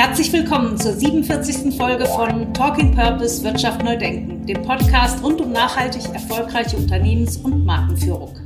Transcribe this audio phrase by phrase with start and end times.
[0.00, 1.76] Herzlich willkommen zur 47.
[1.76, 7.64] Folge von Talking Purpose Wirtschaft neu denken, dem Podcast rund um nachhaltig erfolgreiche Unternehmens- und
[7.64, 8.38] Markenführung.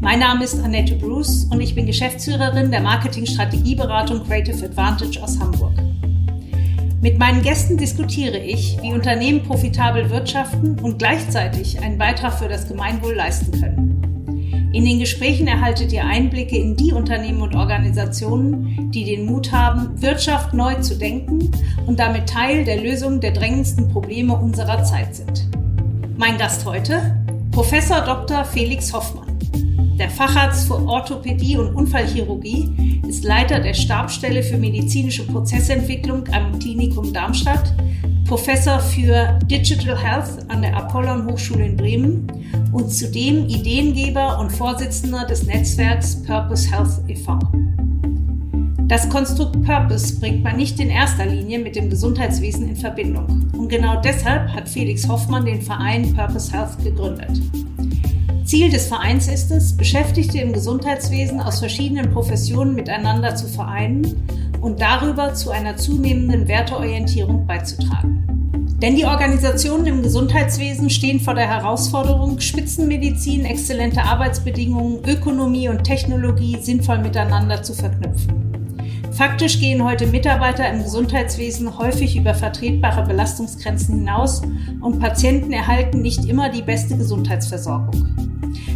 [0.00, 5.74] Mein Name ist Annette Bruce und ich bin Geschäftsführerin der Marketingstrategieberatung Creative Advantage aus Hamburg.
[7.00, 12.66] Mit meinen Gästen diskutiere ich, wie Unternehmen profitabel wirtschaften und gleichzeitig einen Beitrag für das
[12.66, 14.70] Gemeinwohl leisten können.
[14.74, 18.63] In den Gesprächen erhaltet ihr Einblicke in die Unternehmen und Organisationen,
[18.94, 21.50] die den Mut haben, Wirtschaft neu zu denken
[21.86, 25.48] und damit Teil der Lösung der drängendsten Probleme unserer Zeit sind.
[26.16, 27.16] Mein Gast heute,
[27.50, 28.44] Professor Dr.
[28.44, 29.36] Felix Hoffmann.
[29.98, 37.12] Der Facharzt für Orthopädie und Unfallchirurgie ist Leiter der Stabsstelle für medizinische Prozessentwicklung am Klinikum
[37.12, 37.74] Darmstadt,
[38.26, 42.26] Professor für Digital Health an der Apollon Hochschule in Bremen
[42.72, 47.38] und zudem Ideengeber und Vorsitzender des Netzwerks Purpose Health e.V.
[48.86, 53.50] Das Konstrukt Purpose bringt man nicht in erster Linie mit dem Gesundheitswesen in Verbindung.
[53.56, 57.40] Und genau deshalb hat Felix Hoffmann den Verein Purpose Health gegründet.
[58.44, 64.22] Ziel des Vereins ist es, Beschäftigte im Gesundheitswesen aus verschiedenen Professionen miteinander zu vereinen
[64.60, 68.20] und darüber zu einer zunehmenden Werteorientierung beizutragen.
[68.82, 76.58] Denn die Organisationen im Gesundheitswesen stehen vor der Herausforderung, Spitzenmedizin, exzellente Arbeitsbedingungen, Ökonomie und Technologie
[76.60, 78.44] sinnvoll miteinander zu verknüpfen.
[79.14, 84.42] Faktisch gehen heute Mitarbeiter im Gesundheitswesen häufig über vertretbare Belastungsgrenzen hinaus
[84.80, 88.08] und Patienten erhalten nicht immer die beste Gesundheitsversorgung.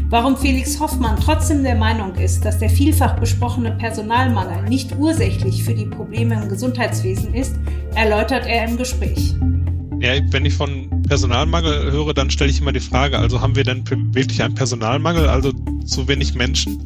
[0.08, 5.74] Warum Felix Hoffmann trotzdem der Meinung ist, dass der vielfach besprochene Personalmangel nicht ursächlich für
[5.74, 7.56] die Probleme im Gesundheitswesen ist,
[7.96, 9.34] erläutert er im Gespräch.
[10.00, 13.64] Ja, wenn ich von Personalmangel höre, dann stelle ich immer die Frage, also haben wir
[13.64, 13.82] denn
[14.14, 15.52] wirklich einen Personalmangel, also
[15.84, 16.78] zu wenig Menschen?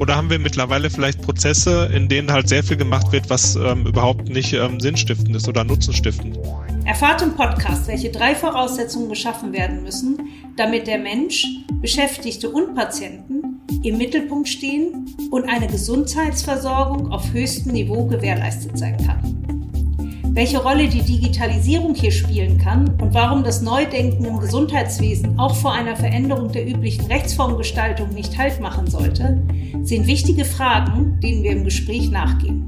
[0.00, 3.84] Oder haben wir mittlerweile vielleicht Prozesse, in denen halt sehr viel gemacht wird, was ähm,
[3.86, 6.38] überhaupt nicht ähm, sinnstiftend ist oder nutzenstiftend?
[6.86, 10.18] Erfahrt im Podcast, welche drei Voraussetzungen geschaffen werden müssen,
[10.56, 11.46] damit der Mensch,
[11.82, 19.39] Beschäftigte und Patienten im Mittelpunkt stehen und eine Gesundheitsversorgung auf höchstem Niveau gewährleistet sein kann.
[20.32, 25.72] Welche Rolle die Digitalisierung hier spielen kann und warum das Neudenken im Gesundheitswesen auch vor
[25.72, 29.42] einer Veränderung der üblichen Rechtsformgestaltung nicht Halt machen sollte,
[29.82, 32.64] sind wichtige Fragen, denen wir im Gespräch nachgehen.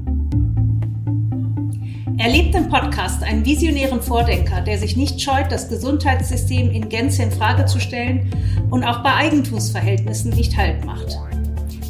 [2.17, 7.31] Erlebt im Podcast einen visionären Vordenker, der sich nicht scheut, das Gesundheitssystem in Gänze in
[7.31, 8.29] Frage zu stellen
[8.69, 11.17] und auch bei Eigentumsverhältnissen nicht Halt macht.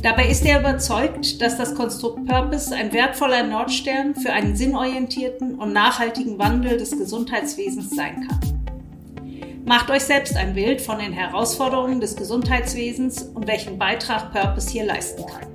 [0.03, 5.71] Dabei ist er überzeugt, dass das Konstrukt Purpose ein wertvoller Nordstern für einen sinnorientierten und
[5.71, 9.63] nachhaltigen Wandel des Gesundheitswesens sein kann.
[9.65, 14.83] Macht euch selbst ein Bild von den Herausforderungen des Gesundheitswesens und welchen Beitrag Purpose hier
[14.83, 15.47] leisten kann.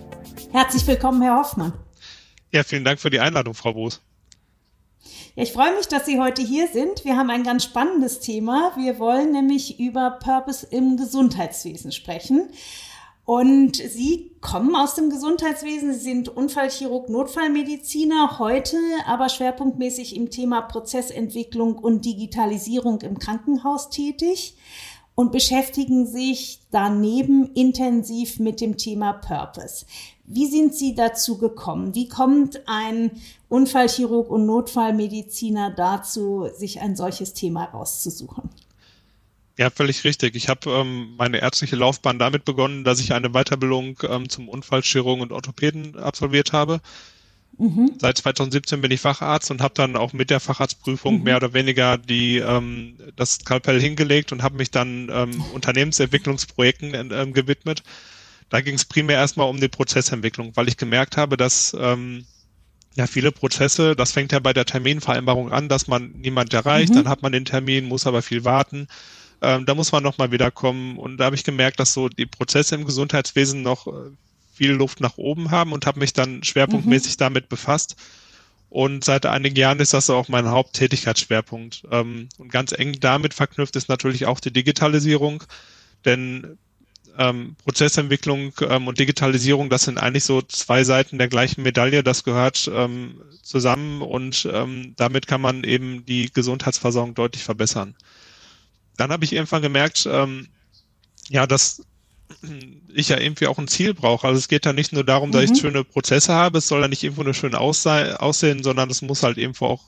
[0.51, 1.75] Herzlich willkommen, Herr Hoffmann.
[2.51, 4.01] Ja, vielen Dank für die Einladung, Frau Boos.
[5.37, 7.05] Ja, ich freue mich, dass Sie heute hier sind.
[7.05, 8.73] Wir haben ein ganz spannendes Thema.
[8.77, 12.49] Wir wollen nämlich über Purpose im Gesundheitswesen sprechen.
[13.29, 20.63] Und Sie kommen aus dem Gesundheitswesen, Sie sind Unfallchirurg, Notfallmediziner, heute aber schwerpunktmäßig im Thema
[20.63, 24.57] Prozessentwicklung und Digitalisierung im Krankenhaus tätig
[25.15, 29.85] und beschäftigen sich daneben intensiv mit dem Thema Purpose.
[30.25, 31.95] Wie sind Sie dazu gekommen?
[31.95, 33.11] Wie kommt ein
[33.51, 38.49] Unfallchirurg und Notfallmediziner dazu, sich ein solches Thema rauszusuchen?
[39.59, 40.37] Ja, völlig richtig.
[40.37, 45.23] Ich habe ähm, meine ärztliche Laufbahn damit begonnen, dass ich eine Weiterbildung ähm, zum Unfallchirurgen
[45.23, 46.81] und Orthopäden absolviert habe.
[47.59, 47.93] Mhm.
[47.99, 51.25] Seit 2017 bin ich Facharzt und habe dann auch mit der Facharztprüfung mhm.
[51.25, 57.33] mehr oder weniger die ähm, das Skalpell hingelegt und habe mich dann ähm, Unternehmensentwicklungsprojekten ähm,
[57.33, 57.83] gewidmet
[58.51, 62.25] da ging es primär erstmal um die Prozessentwicklung, weil ich gemerkt habe, dass ähm,
[62.95, 66.97] ja viele Prozesse, das fängt ja bei der Terminvereinbarung an, dass man niemand erreicht, mhm.
[66.97, 68.89] dann hat man den Termin, muss aber viel warten.
[69.41, 70.99] Ähm, da muss man nochmal wiederkommen.
[70.99, 74.11] Und da habe ich gemerkt, dass so die Prozesse im Gesundheitswesen noch äh,
[74.53, 77.19] viel Luft nach oben haben und habe mich dann schwerpunktmäßig mhm.
[77.19, 77.97] damit befasst.
[78.71, 81.85] Und seit einigen Jahren ist das auch mein Haupttätigkeitsschwerpunkt.
[81.91, 85.45] Ähm, und ganz eng damit verknüpft ist natürlich auch die Digitalisierung.
[86.05, 86.59] Denn
[87.19, 92.03] ähm, Prozessentwicklung ähm, und Digitalisierung, das sind eigentlich so zwei Seiten der gleichen Medaille.
[92.03, 97.95] Das gehört ähm, zusammen und ähm, damit kann man eben die Gesundheitsversorgung deutlich verbessern.
[98.99, 100.49] Dann habe ich irgendwann gemerkt, ähm,
[101.31, 101.83] ja, dass
[102.93, 104.27] ich ja irgendwie auch ein Ziel brauche.
[104.27, 105.55] Also es geht da nicht nur darum, dass mhm.
[105.55, 109.23] ich schöne Prozesse habe, es soll ja nicht irgendwo nur schön aussehen, sondern es muss
[109.23, 109.85] halt irgendwo auch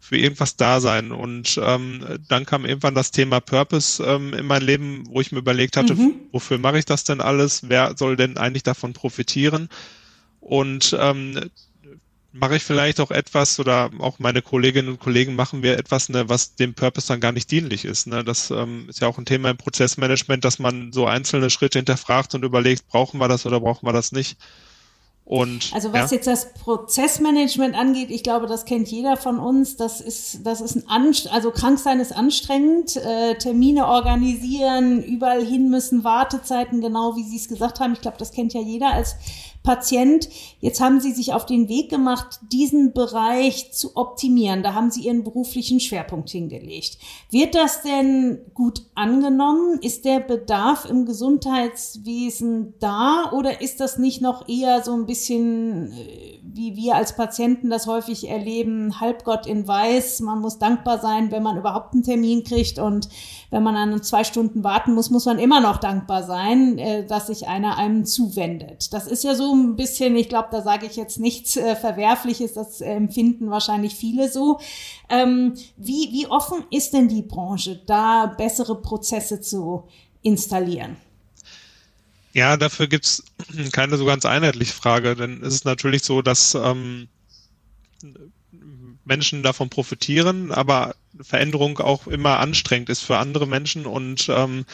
[0.00, 1.12] für irgendwas da sein.
[1.12, 5.38] Und ähm, dann kam irgendwann das Thema Purpose ähm, in mein Leben, wo ich mir
[5.38, 6.14] überlegt hatte, mhm.
[6.32, 7.68] wofür mache ich das denn alles?
[7.68, 9.68] Wer soll denn eigentlich davon profitieren?
[10.40, 11.50] Und ähm,
[12.32, 16.28] mache ich vielleicht auch etwas oder auch meine Kolleginnen und Kollegen machen wir etwas, ne,
[16.28, 18.06] was dem Purpose dann gar nicht dienlich ist.
[18.06, 18.24] Ne?
[18.24, 22.34] Das ähm, ist ja auch ein Thema im Prozessmanagement, dass man so einzelne Schritte hinterfragt
[22.34, 24.36] und überlegt, brauchen wir das oder brauchen wir das nicht.
[25.26, 26.18] Und, also was ja.
[26.18, 29.76] jetzt das Prozessmanagement angeht, ich glaube, das kennt jeder von uns.
[29.76, 32.94] Das ist, das ist ein Anst also krank sein ist anstrengend.
[32.94, 37.94] Äh, Termine organisieren, überall hin müssen, Wartezeiten, genau wie Sie es gesagt haben.
[37.94, 39.16] Ich glaube, das kennt ja jeder als
[39.66, 40.30] Patient.
[40.60, 44.62] Jetzt haben Sie sich auf den Weg gemacht, diesen Bereich zu optimieren.
[44.62, 46.98] Da haben Sie Ihren beruflichen Schwerpunkt hingelegt.
[47.30, 49.80] Wird das denn gut angenommen?
[49.82, 55.92] Ist der Bedarf im Gesundheitswesen da oder ist das nicht noch eher so ein bisschen,
[55.92, 60.20] äh, wie wir als Patienten das häufig erleben, Halbgott in Weiß?
[60.20, 63.08] Man muss dankbar sein, wenn man überhaupt einen Termin kriegt und
[63.50, 67.28] wenn man dann zwei Stunden warten muss, muss man immer noch dankbar sein, äh, dass
[67.28, 68.92] sich einer einem zuwendet.
[68.92, 72.54] Das ist ja so ein bisschen, ich glaube, da sage ich jetzt nichts äh, Verwerfliches,
[72.54, 74.58] das empfinden wahrscheinlich viele so.
[75.08, 79.84] Ähm, wie, wie offen ist denn die Branche, da bessere Prozesse zu
[80.22, 80.96] installieren?
[82.36, 83.24] Ja, dafür gibt's
[83.72, 87.08] keine so ganz einheitliche Frage, denn es ist natürlich so, dass ähm,
[89.06, 94.66] Menschen davon profitieren, aber Veränderung auch immer anstrengend ist für andere Menschen und ähm,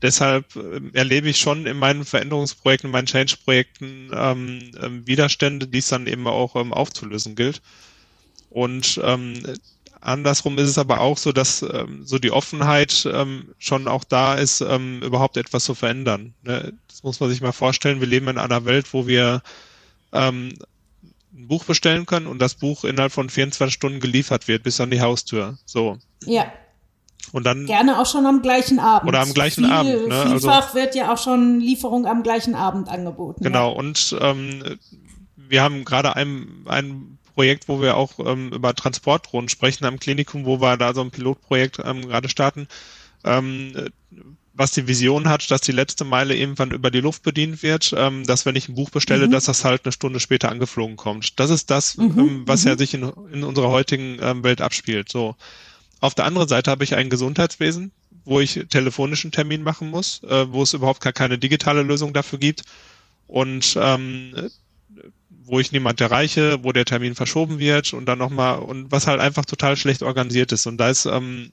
[0.00, 5.80] deshalb äh, erlebe ich schon in meinen Veränderungsprojekten, in meinen Change-Projekten ähm, ähm, Widerstände, die
[5.80, 7.60] es dann eben auch ähm, aufzulösen gilt.
[8.48, 9.34] Und ähm,
[10.02, 14.34] andersrum ist es aber auch so, dass ähm, so die Offenheit ähm, schon auch da
[14.34, 16.34] ist, ähm, überhaupt etwas zu verändern.
[16.42, 16.72] Ne?
[16.88, 18.00] Das muss man sich mal vorstellen.
[18.00, 19.42] Wir leben in einer Welt, wo wir
[20.12, 20.52] ähm,
[21.34, 24.90] ein Buch bestellen können und das Buch innerhalb von 24 Stunden geliefert wird bis an
[24.90, 25.58] die Haustür.
[25.64, 25.98] So.
[26.24, 26.52] Ja.
[27.32, 29.08] Und dann gerne auch schon am gleichen Abend.
[29.08, 30.08] Oder am gleichen Viel, Abend.
[30.08, 30.26] Ne?
[30.28, 33.42] Vielfach also, wird ja auch schon Lieferung am gleichen Abend angeboten.
[33.44, 33.70] Genau.
[33.70, 33.76] Ja.
[33.76, 34.78] Und ähm,
[35.36, 40.44] wir haben gerade ein, ein Projekt, wo wir auch ähm, über Transportdrohnen sprechen am Klinikum,
[40.44, 42.68] wo wir da so ein Pilotprojekt ähm, gerade starten.
[43.24, 43.90] Ähm,
[44.54, 48.24] was die Vision hat, dass die letzte Meile irgendwann über die Luft bedient wird, ähm,
[48.24, 49.32] dass wenn ich ein Buch bestelle, mhm.
[49.32, 51.40] dass das halt eine Stunde später angeflogen kommt.
[51.40, 52.18] Das ist das, mhm.
[52.18, 52.68] ähm, was mhm.
[52.68, 55.10] ja sich in, in unserer heutigen ähm, Welt abspielt.
[55.10, 55.36] So.
[56.00, 57.92] Auf der anderen Seite habe ich ein Gesundheitswesen,
[58.24, 62.38] wo ich telefonischen Termin machen muss, äh, wo es überhaupt gar keine digitale Lösung dafür
[62.38, 62.62] gibt
[63.26, 64.50] und ähm,
[65.44, 69.20] wo ich niemand erreiche, wo der Termin verschoben wird und dann nochmal und was halt
[69.20, 70.66] einfach total schlecht organisiert ist.
[70.66, 71.52] Und da ist ähm,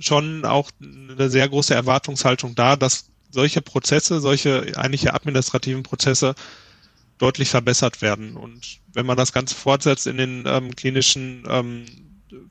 [0.00, 6.34] schon auch eine sehr große Erwartungshaltung da, dass solche Prozesse, solche eigentliche administrativen Prozesse
[7.18, 8.36] deutlich verbessert werden.
[8.36, 11.86] Und wenn man das Ganze fortsetzt in den ähm, klinischen ähm,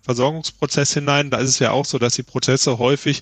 [0.02, 3.22] Versorgungsprozess hinein, da ist es ja auch so, dass die Prozesse häufig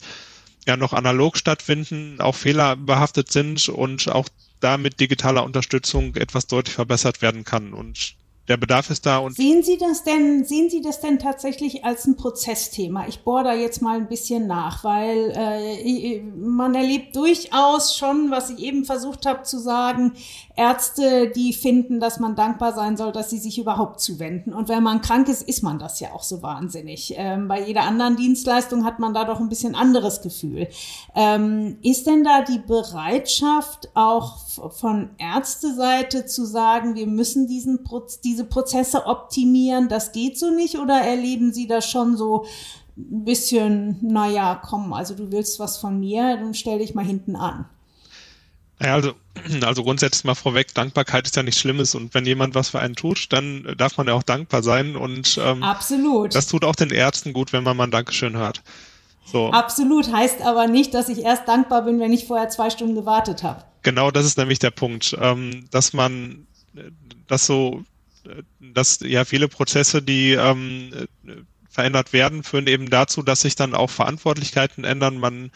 [0.68, 6.76] ja noch analog stattfinden, auch fehlerbehaftet sind und auch da mit digitaler Unterstützung etwas deutlich
[6.76, 7.74] verbessert werden kann.
[7.74, 8.16] Und
[8.50, 12.08] der Bedarf ist da und sehen Sie das denn sehen Sie das denn tatsächlich als
[12.08, 13.08] ein Prozessthema?
[13.08, 18.50] Ich bohre da jetzt mal ein bisschen nach, weil äh, man erlebt durchaus schon, was
[18.50, 20.14] ich eben versucht habe zu sagen,
[20.60, 24.54] Ärzte, die finden, dass man dankbar sein soll, dass sie sich überhaupt zuwenden.
[24.54, 27.14] Und wenn man krank ist, ist man das ja auch so wahnsinnig.
[27.16, 30.68] Ähm, bei jeder anderen Dienstleistung hat man da doch ein bisschen anderes Gefühl.
[31.16, 34.38] Ähm, ist denn da die Bereitschaft auch
[34.72, 40.78] von Ärzteseite zu sagen, wir müssen diesen Proz diese Prozesse optimieren, das geht so nicht?
[40.78, 42.46] Oder erleben Sie das schon so
[42.98, 47.36] ein bisschen, naja, komm, also du willst was von mir, dann stell dich mal hinten
[47.36, 47.66] an?
[48.82, 49.14] Ja, also,
[49.66, 52.96] also grundsätzlich mal vorweg, Dankbarkeit ist ja nichts Schlimmes und wenn jemand was für einen
[52.96, 56.36] tut, dann darf man ja auch dankbar sein und ähm, Absolut.
[56.36, 58.62] das tut auch den Ärzten gut, wenn man mal ein Dankeschön hört.
[59.26, 59.52] So.
[59.52, 63.44] Absolut, heißt aber nicht, dass ich erst dankbar bin, wenn ich vorher zwei Stunden gewartet
[63.44, 63.64] habe.
[63.84, 66.48] Genau, das ist nämlich der Punkt, ähm, dass man
[67.28, 67.84] das so,
[68.60, 70.92] dass ja viele Prozesse, die ähm,
[71.70, 75.18] verändert werden, führen eben dazu, dass sich dann auch Verantwortlichkeiten ändern.
[75.18, 75.52] Man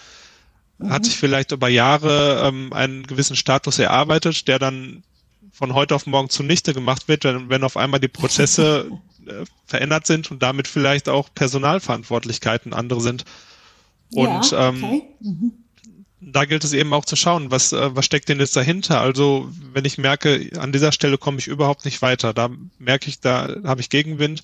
[0.77, 0.89] mhm.
[0.89, 5.03] hat sich vielleicht über Jahre ähm, einen gewissen Status erarbeitet, der dann
[5.51, 8.89] von heute auf morgen zunichte gemacht wird, wenn, wenn auf einmal die Prozesse
[9.25, 13.25] äh, verändert sind und damit vielleicht auch Personalverantwortlichkeiten andere sind.
[14.13, 15.03] Und ja, ähm, okay.
[15.19, 15.62] mhm.
[16.25, 19.01] Da gilt es eben auch zu schauen, was, äh, was steckt denn jetzt dahinter?
[19.01, 22.49] Also wenn ich merke, an dieser Stelle komme ich überhaupt nicht weiter, da
[22.79, 24.43] merke ich, da habe ich Gegenwind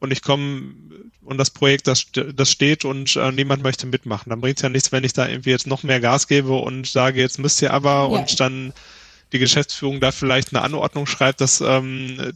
[0.00, 0.74] und ich komme
[1.24, 4.30] und das Projekt, das, das steht und äh, niemand möchte mitmachen.
[4.30, 6.86] Dann bringt es ja nichts, wenn ich da irgendwie jetzt noch mehr Gas gebe und
[6.86, 8.04] sage, jetzt müsst ihr aber ja.
[8.04, 8.72] und dann
[9.32, 12.32] die Geschäftsführung da vielleicht eine Anordnung schreibt, das ähm,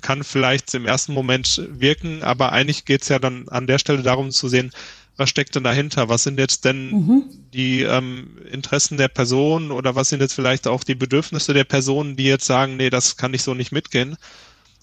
[0.00, 4.02] kann vielleicht im ersten Moment wirken, aber eigentlich geht es ja dann an der Stelle
[4.02, 4.72] darum zu sehen,
[5.18, 6.08] was steckt denn dahinter?
[6.08, 7.24] Was sind jetzt denn mhm.
[7.52, 12.14] die ähm, Interessen der Person oder was sind jetzt vielleicht auch die Bedürfnisse der Person,
[12.16, 14.16] die jetzt sagen, nee, das kann ich so nicht mitgehen?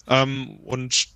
[0.06, 1.08] Ähm, und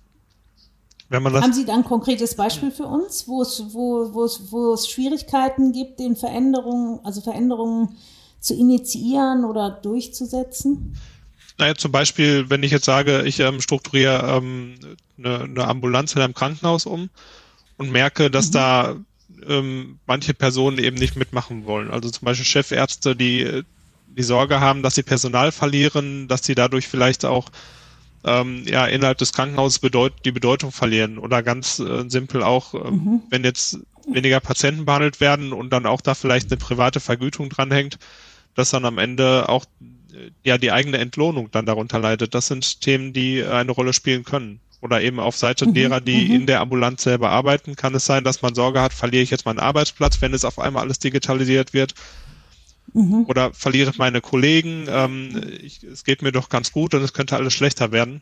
[1.09, 4.23] wenn man das Haben Sie da ein konkretes Beispiel für uns, wo es, wo, wo
[4.23, 7.97] es, wo es Schwierigkeiten gibt, den Veränderungen, also Veränderungen
[8.39, 10.97] zu initiieren oder durchzusetzen?
[11.59, 14.75] Naja, zum Beispiel, wenn ich jetzt sage, ich ähm, strukturiere ähm,
[15.19, 17.11] eine, eine Ambulanz in einem Krankenhaus um
[17.77, 18.53] und merke, dass mhm.
[18.53, 18.95] da
[19.47, 21.91] ähm, manche Personen eben nicht mitmachen wollen.
[21.91, 23.63] Also zum Beispiel Chefärzte, die
[24.17, 27.49] die Sorge haben, dass sie Personal verlieren, dass sie dadurch vielleicht auch
[28.23, 32.91] ähm, ja innerhalb des Krankenhauses bedeut die Bedeutung verlieren oder ganz äh, simpel auch, äh,
[32.91, 33.21] mhm.
[33.29, 37.97] wenn jetzt weniger Patienten behandelt werden und dann auch da vielleicht eine private Vergütung dranhängt,
[38.55, 39.65] dass dann am Ende auch
[40.13, 42.35] äh, ja die eigene Entlohnung dann darunter leidet.
[42.35, 46.25] Das sind Themen, die eine Rolle spielen können oder eben auf Seite mhm, derer, die
[46.25, 46.35] mhm.
[46.35, 49.45] in der Ambulanz selber arbeiten, kann es sein, dass man Sorge hat, verliere ich jetzt
[49.45, 51.93] meinen Arbeitsplatz, wenn es auf einmal alles digitalisiert wird.
[52.93, 53.25] Mhm.
[53.27, 57.13] Oder verliere ich meine Kollegen, ähm, ich, es geht mir doch ganz gut und es
[57.13, 58.21] könnte alles schlechter werden.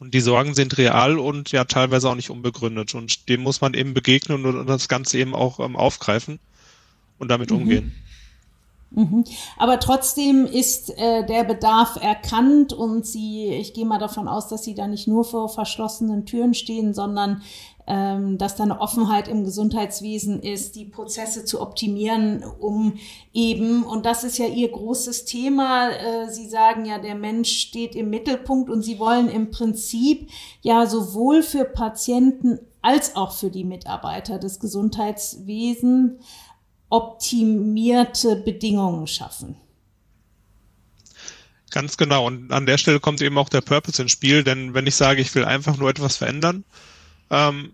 [0.00, 2.94] Und die Sorgen sind real und ja teilweise auch nicht unbegründet.
[2.94, 6.38] Und dem muss man eben begegnen und das Ganze eben auch ähm, aufgreifen
[7.18, 7.56] und damit mhm.
[7.56, 7.94] umgehen.
[8.90, 9.24] Mhm.
[9.58, 14.64] Aber trotzdem ist äh, der Bedarf erkannt und Sie, ich gehe mal davon aus, dass
[14.64, 17.42] Sie da nicht nur vor verschlossenen Türen stehen, sondern
[17.86, 22.94] ähm, dass da eine Offenheit im Gesundheitswesen ist, die Prozesse zu optimieren, um
[23.32, 27.94] eben, und das ist ja Ihr großes Thema, äh, Sie sagen ja, der Mensch steht
[27.94, 30.28] im Mittelpunkt und Sie wollen im Prinzip
[30.60, 36.22] ja sowohl für Patienten als auch für die Mitarbeiter des Gesundheitswesens
[36.90, 39.56] optimierte Bedingungen schaffen.
[41.70, 42.26] Ganz genau.
[42.26, 45.20] Und an der Stelle kommt eben auch der Purpose ins Spiel, denn wenn ich sage,
[45.20, 46.64] ich will einfach nur etwas verändern,
[47.30, 47.72] ähm,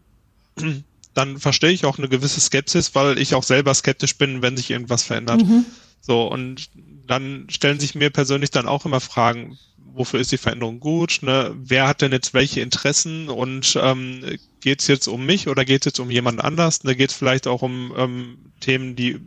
[1.15, 4.71] dann verstehe ich auch eine gewisse Skepsis, weil ich auch selber skeptisch bin, wenn sich
[4.71, 5.43] irgendwas verändert.
[5.43, 5.65] Mhm.
[6.01, 6.71] So, und
[7.07, 9.59] dann stellen sich mir persönlich dann auch immer Fragen,
[9.95, 11.21] wofür ist die Veränderung gut?
[11.23, 11.55] Ne?
[11.57, 15.83] Wer hat denn jetzt welche Interessen und ähm, geht es jetzt um mich oder geht
[15.83, 16.85] es jetzt um jemand anders?
[16.85, 16.97] Ne?
[16.97, 19.21] Geht es vielleicht auch um ähm, Themen, die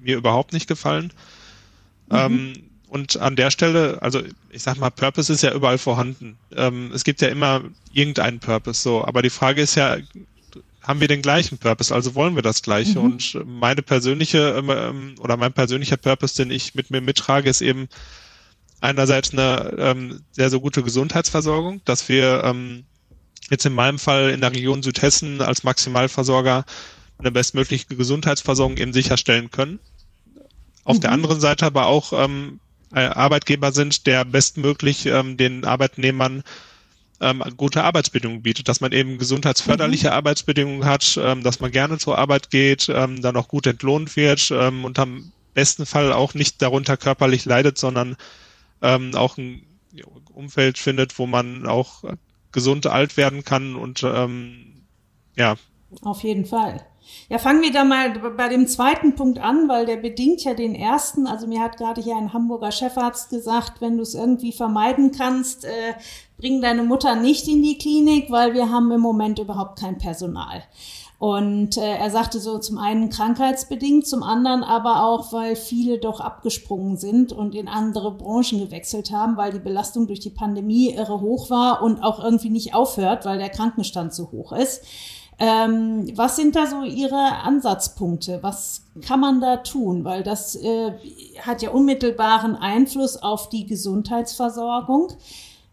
[0.00, 1.12] mir überhaupt nicht gefallen?
[2.10, 2.16] Mhm.
[2.16, 2.52] Ähm,
[2.88, 6.38] und an der Stelle, also ich sag mal, Purpose ist ja überall vorhanden.
[6.56, 9.04] Ähm, es gibt ja immer irgendeinen Purpose, so.
[9.04, 9.98] Aber die Frage ist ja,
[10.82, 11.94] haben wir den gleichen Purpose?
[11.94, 12.98] Also wollen wir das Gleiche?
[12.98, 13.04] Mhm.
[13.04, 17.60] Und meine persönliche ähm, ähm oder mein persönlicher Purpose, den ich mit mir mittrage, ist
[17.60, 17.88] eben
[18.80, 22.84] einerseits eine ähm, sehr, sehr gute Gesundheitsversorgung, dass wir ähm,
[23.50, 26.64] jetzt in meinem Fall in der Region Südhessen als Maximalversorger
[27.18, 29.80] eine bestmögliche Gesundheitsversorgung eben sicherstellen können.
[30.84, 31.00] Auf mhm.
[31.00, 32.60] der anderen Seite aber auch ähm,
[32.94, 36.42] äh, Arbeitgeber sind, der bestmöglich ähm, den Arbeitnehmern
[37.20, 40.12] ähm, gute Arbeitsbedingungen bietet, dass man eben gesundheitsförderliche mhm.
[40.14, 44.50] Arbeitsbedingungen hat, ähm, dass man gerne zur Arbeit geht, ähm, dann auch gut entlohnt wird
[44.52, 48.16] ähm, und am besten Fall auch nicht darunter körperlich leidet, sondern
[48.82, 49.66] ähm, auch ein
[50.32, 52.04] Umfeld findet, wo man auch
[52.52, 54.84] gesund alt werden kann und ähm,
[55.36, 55.56] ja.
[56.02, 56.84] Auf jeden Fall.
[57.30, 60.74] Ja, fangen wir da mal bei dem zweiten Punkt an, weil der bedingt ja den
[60.74, 61.26] ersten.
[61.26, 65.64] Also mir hat gerade hier ein Hamburger Chefarzt gesagt, wenn du es irgendwie vermeiden kannst,
[65.64, 65.94] äh,
[66.36, 70.62] bring deine Mutter nicht in die Klinik, weil wir haben im Moment überhaupt kein Personal.
[71.18, 76.20] Und äh, er sagte so zum einen krankheitsbedingt, zum anderen aber auch, weil viele doch
[76.20, 81.20] abgesprungen sind und in andere Branchen gewechselt haben, weil die Belastung durch die Pandemie irre
[81.20, 84.84] hoch war und auch irgendwie nicht aufhört, weil der Krankenstand so hoch ist.
[85.40, 88.38] Ähm, was sind da so Ihre Ansatzpunkte?
[88.42, 90.04] Was kann man da tun?
[90.04, 90.92] Weil das äh,
[91.40, 95.08] hat ja unmittelbaren Einfluss auf die Gesundheitsversorgung.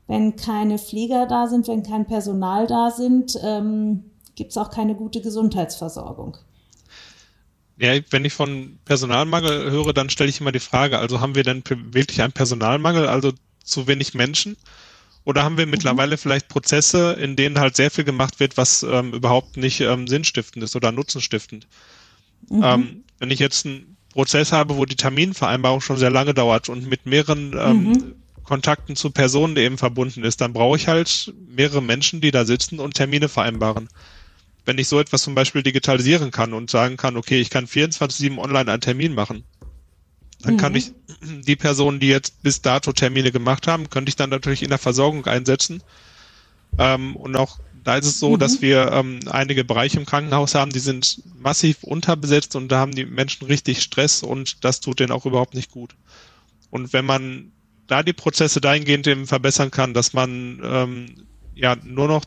[0.08, 4.96] Wenn keine Pfleger da sind, wenn kein Personal da sind, ähm, gibt es auch keine
[4.96, 6.38] gute Gesundheitsversorgung.
[7.78, 11.44] Ja, wenn ich von Personalmangel höre, dann stelle ich immer die Frage, also haben wir
[11.44, 14.56] denn wirklich einen Personalmangel, also zu wenig Menschen?
[15.26, 15.72] Oder haben wir mhm.
[15.72, 20.08] mittlerweile vielleicht Prozesse, in denen halt sehr viel gemacht wird, was ähm, überhaupt nicht ähm,
[20.08, 21.68] sinnstiftend ist oder nutzenstiftend?
[22.50, 22.64] Mhm.
[22.64, 26.88] Ähm, wenn ich jetzt einen Prozess habe, wo die Terminvereinbarung schon sehr lange dauert und
[26.88, 28.16] mit mehreren ähm, mhm.
[28.44, 32.80] Kontakten zu Personen eben verbunden ist, dann brauche ich halt mehrere Menschen, die da sitzen
[32.80, 33.90] und Termine vereinbaren
[34.66, 38.38] wenn ich so etwas zum Beispiel digitalisieren kann und sagen kann, okay, ich kann 24-7
[38.38, 39.44] online einen Termin machen,
[40.42, 40.58] dann mhm.
[40.58, 40.92] kann ich
[41.22, 44.78] die Personen, die jetzt bis dato Termine gemacht haben, könnte ich dann natürlich in der
[44.78, 45.82] Versorgung einsetzen.
[46.78, 48.40] Ähm, und auch da ist es so, mhm.
[48.40, 52.94] dass wir ähm, einige Bereiche im Krankenhaus haben, die sind massiv unterbesetzt und da haben
[52.94, 55.96] die Menschen richtig Stress und das tut denen auch überhaupt nicht gut.
[56.72, 57.52] Und wenn man
[57.88, 62.26] da die Prozesse dahingehend eben verbessern kann, dass man ähm, ja nur noch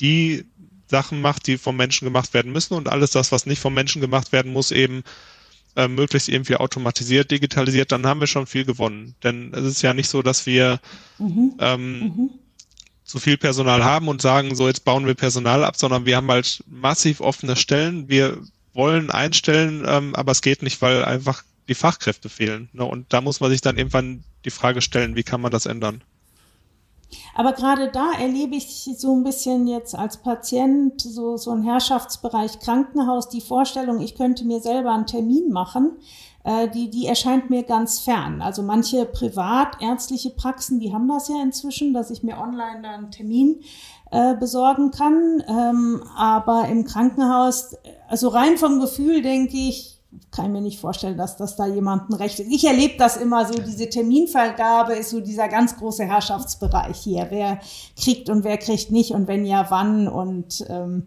[0.00, 0.44] die
[0.88, 4.00] Sachen macht, die vom Menschen gemacht werden müssen und alles das, was nicht vom Menschen
[4.00, 5.02] gemacht werden muss, eben
[5.76, 9.14] äh, möglichst irgendwie automatisiert, digitalisiert, dann haben wir schon viel gewonnen.
[9.22, 10.80] Denn es ist ja nicht so, dass wir
[11.18, 11.54] mhm.
[11.58, 12.30] Ähm, mhm.
[13.04, 16.30] zu viel Personal haben und sagen, so jetzt bauen wir Personal ab, sondern wir haben
[16.30, 18.08] halt massiv offene Stellen.
[18.08, 18.38] Wir
[18.72, 22.68] wollen einstellen, ähm, aber es geht nicht, weil einfach die Fachkräfte fehlen.
[22.72, 22.84] Ne?
[22.84, 26.02] Und da muss man sich dann irgendwann die Frage stellen, wie kann man das ändern?
[27.34, 32.58] Aber gerade da erlebe ich so ein bisschen jetzt als Patient so, so ein Herrschaftsbereich
[32.60, 35.92] Krankenhaus, die Vorstellung, ich könnte mir selber einen Termin machen,
[36.44, 38.40] äh, die, die erscheint mir ganz fern.
[38.40, 43.10] Also manche privatärztliche Praxen, die haben das ja inzwischen, dass ich mir online da einen
[43.10, 43.60] Termin
[44.10, 45.42] äh, besorgen kann.
[45.48, 47.76] Ähm, aber im Krankenhaus,
[48.08, 49.95] also rein vom Gefühl denke ich,
[50.30, 52.50] kann ich mir nicht vorstellen, dass das da jemanden recht ist.
[52.50, 57.26] Ich erlebe das immer so, diese Terminvergabe ist so dieser ganz große Herrschaftsbereich hier.
[57.30, 57.60] Wer
[58.00, 61.06] kriegt und wer kriegt nicht und wenn ja, wann und ähm,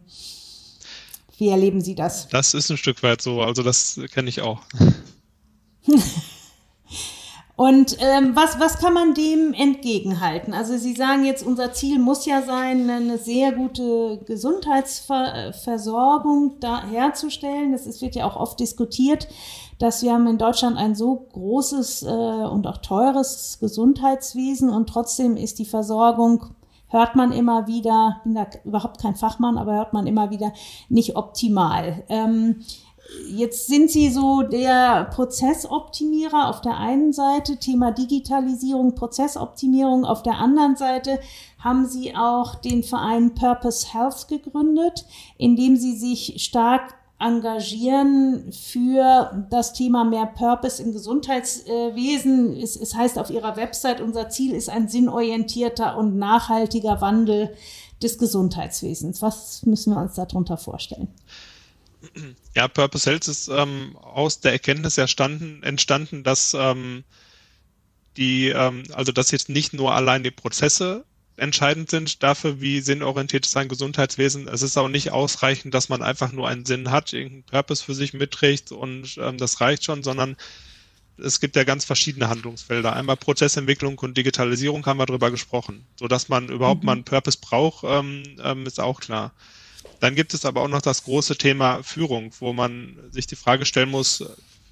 [1.37, 2.27] wie erleben Sie das?
[2.29, 4.61] Das ist ein Stück weit so, also das kenne ich auch.
[7.59, 10.53] Und ähm, was, was kann man dem entgegenhalten?
[10.53, 17.73] Also Sie sagen jetzt, unser Ziel muss ja sein, eine sehr gute Gesundheitsversorgung da herzustellen.
[17.73, 19.27] Das ist, wird ja auch oft diskutiert,
[19.77, 25.35] dass wir haben in Deutschland ein so großes äh, und auch teures Gesundheitswesen und trotzdem
[25.35, 26.55] ist die Versorgung
[26.89, 30.51] hört man immer wieder, bin da überhaupt kein Fachmann, aber hört man immer wieder
[30.89, 32.03] nicht optimal.
[32.09, 32.61] Ähm,
[33.27, 40.05] Jetzt sind Sie so der Prozessoptimierer auf der einen Seite, Thema Digitalisierung, Prozessoptimierung.
[40.05, 41.19] Auf der anderen Seite
[41.59, 45.05] haben Sie auch den Verein Purpose Health gegründet,
[45.37, 52.55] in dem Sie sich stark engagieren für das Thema mehr Purpose im Gesundheitswesen.
[52.57, 57.53] Es, es heißt auf Ihrer Website, unser Ziel ist ein sinnorientierter und nachhaltiger Wandel
[58.01, 59.21] des Gesundheitswesens.
[59.21, 61.09] Was müssen wir uns darunter vorstellen?
[62.55, 67.03] Ja, Purpose Health ist ähm, aus der Erkenntnis entstanden, dass ähm,
[68.17, 71.05] die, ähm, also dass jetzt nicht nur allein die Prozesse
[71.37, 74.47] entscheidend sind dafür, wie sinnorientiert ist ein Gesundheitswesen.
[74.47, 77.95] Es ist auch nicht ausreichend, dass man einfach nur einen Sinn hat, irgendeinen Purpose für
[77.95, 80.35] sich mitträgt und ähm, das reicht schon, sondern
[81.17, 82.93] es gibt ja ganz verschiedene Handlungsfelder.
[82.93, 85.85] Einmal Prozessentwicklung und Digitalisierung haben wir darüber gesprochen.
[85.97, 86.85] So dass man überhaupt mhm.
[86.85, 89.33] mal einen Purpose braucht, ähm, ähm, ist auch klar.
[89.99, 93.65] Dann gibt es aber auch noch das große Thema Führung, wo man sich die Frage
[93.65, 94.23] stellen muss,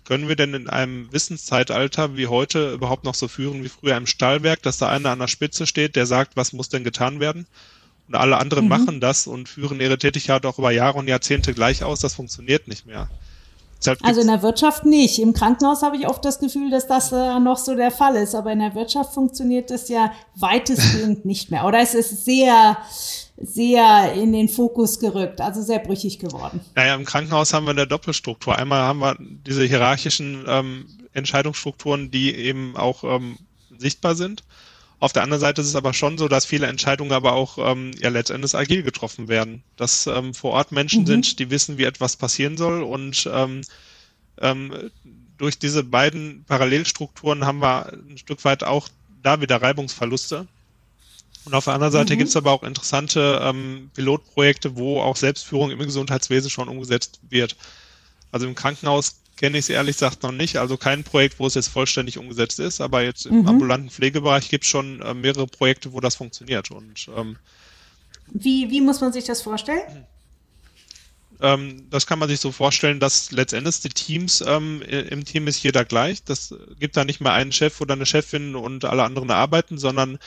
[0.05, 4.07] können wir denn in einem Wissenszeitalter wie heute überhaupt noch so führen wie früher im
[4.07, 7.45] Stahlwerk, dass da einer an der Spitze steht, der sagt, was muss denn getan werden?
[8.07, 8.69] Und alle anderen mhm.
[8.69, 11.99] machen das und führen ihre Tätigkeit auch über Jahre und Jahrzehnte gleich aus.
[11.99, 13.09] Das funktioniert nicht mehr.
[14.01, 15.19] Also in der Wirtschaft nicht.
[15.19, 18.33] Im Krankenhaus habe ich oft das Gefühl, dass das äh, noch so der Fall ist.
[18.33, 21.65] Aber in der Wirtschaft funktioniert das ja weitestgehend nicht mehr.
[21.65, 22.77] Oder es ist sehr,
[23.37, 26.59] sehr in den Fokus gerückt, also sehr brüchig geworden.
[26.75, 28.57] Naja, im Krankenhaus haben wir eine Doppelstruktur.
[28.57, 33.37] Einmal haben wir diese hierarchischen ähm, Entscheidungsstrukturen, die eben auch ähm,
[33.77, 34.43] sichtbar sind.
[34.99, 37.91] Auf der anderen Seite ist es aber schon so, dass viele Entscheidungen aber auch ähm,
[37.99, 39.61] ja letztendlich agil getroffen werden.
[39.75, 41.07] Dass ähm, vor Ort Menschen mhm.
[41.07, 43.61] sind, die wissen, wie etwas passieren soll und ähm,
[44.39, 44.91] ähm,
[45.37, 48.89] durch diese beiden Parallelstrukturen haben wir ein Stück weit auch
[49.21, 50.47] da wieder Reibungsverluste.
[51.47, 52.17] Und auf der anderen Seite mhm.
[52.17, 57.55] gibt es aber auch interessante ähm, Pilotprojekte, wo auch Selbstführung im Gesundheitswesen schon umgesetzt wird.
[58.33, 60.57] Also im Krankenhaus kenne ich es ehrlich gesagt noch nicht.
[60.57, 63.47] Also kein Projekt, wo es jetzt vollständig umgesetzt ist, aber jetzt im mhm.
[63.47, 66.69] ambulanten Pflegebereich gibt es schon äh, mehrere Projekte, wo das funktioniert.
[66.69, 67.37] Und ähm,
[68.27, 70.05] wie, wie muss man sich das vorstellen?
[71.39, 75.63] Ähm, das kann man sich so vorstellen, dass letztendlich die Teams, ähm, im Team ist
[75.63, 76.25] jeder gleich.
[76.25, 80.19] Das gibt da nicht mehr einen Chef oder eine Chefin und alle anderen arbeiten, sondern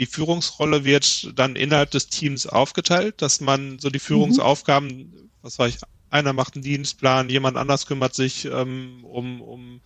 [0.00, 5.30] die Führungsrolle wird dann innerhalb des Teams aufgeteilt, dass man so die Führungsaufgaben, mhm.
[5.42, 9.80] was weiß ich, einer macht einen Dienstplan, jemand anders kümmert sich ähm, um, um,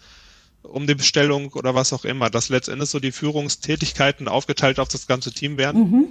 [0.62, 5.08] um die Bestellung oder was auch immer, dass letztendlich so die Führungstätigkeiten aufgeteilt auf das
[5.08, 5.90] ganze Team werden.
[5.90, 6.06] Mhm.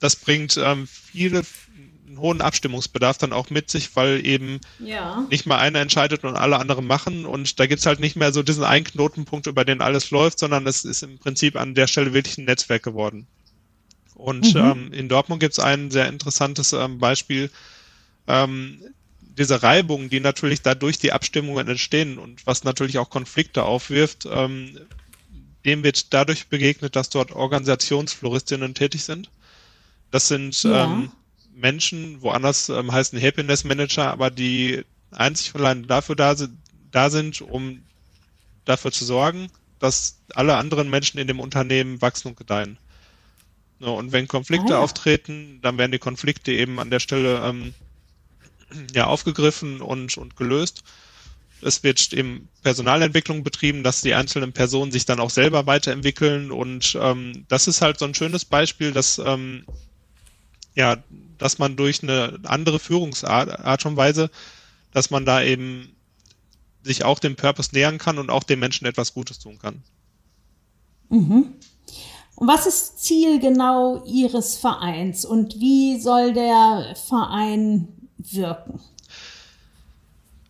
[0.00, 1.42] Das bringt ähm, viele
[2.10, 5.24] einen hohen Abstimmungsbedarf dann auch mit sich, weil eben ja.
[5.30, 7.24] nicht mal einer entscheidet und alle anderen machen.
[7.24, 10.66] Und da gibt's halt nicht mehr so diesen einen Knotenpunkt, über den alles läuft, sondern
[10.66, 13.26] es ist im Prinzip an der Stelle wirklich ein Netzwerk geworden.
[14.14, 14.60] Und mhm.
[14.60, 17.50] ähm, in Dortmund gibt's ein sehr interessantes ähm, Beispiel.
[18.26, 18.82] Ähm,
[19.20, 24.78] diese Reibungen, die natürlich dadurch die Abstimmungen entstehen und was natürlich auch Konflikte aufwirft, ähm,
[25.64, 29.30] dem wird dadurch begegnet, dass dort Organisationsfloristinnen tätig sind.
[30.10, 30.84] Das sind ja.
[30.84, 31.12] ähm,
[31.60, 36.56] Menschen, woanders ähm, heißen Happiness Manager, aber die einzig und allein dafür da sind,
[36.90, 37.82] da sind, um
[38.64, 42.78] dafür zu sorgen, dass alle anderen Menschen in dem Unternehmen wachsen und gedeihen.
[43.80, 47.74] Und wenn Konflikte ah, auftreten, dann werden die Konflikte eben an der Stelle ähm,
[48.94, 50.84] ja aufgegriffen und, und gelöst.
[51.62, 56.50] Es wird eben Personalentwicklung betrieben, dass die einzelnen Personen sich dann auch selber weiterentwickeln.
[56.50, 59.64] Und ähm, das ist halt so ein schönes Beispiel, dass ähm,
[60.74, 60.96] ja,
[61.40, 64.30] dass man durch eine andere Führungsart Art und Weise,
[64.92, 65.96] dass man da eben
[66.82, 69.82] sich auch dem Purpose nähern kann und auch den Menschen etwas Gutes tun kann.
[71.08, 71.54] Mhm.
[72.36, 78.80] Und was ist Ziel genau Ihres Vereins und wie soll der Verein wirken?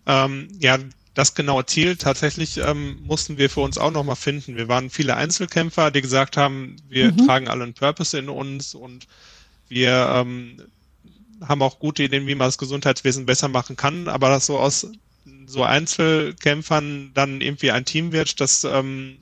[0.07, 0.79] Ähm, ja,
[1.15, 4.57] das genaue Ziel tatsächlich ähm, mussten wir für uns auch nochmal finden.
[4.57, 7.27] Wir waren viele Einzelkämpfer, die gesagt haben, wir mhm.
[7.27, 9.07] tragen alle einen Purpose in uns und
[9.69, 10.63] wir ähm,
[11.47, 14.89] haben auch gute Ideen, wie man das Gesundheitswesen besser machen kann, aber dass so aus
[15.47, 19.19] so Einzelkämpfern dann irgendwie ein Team wird, das ähm,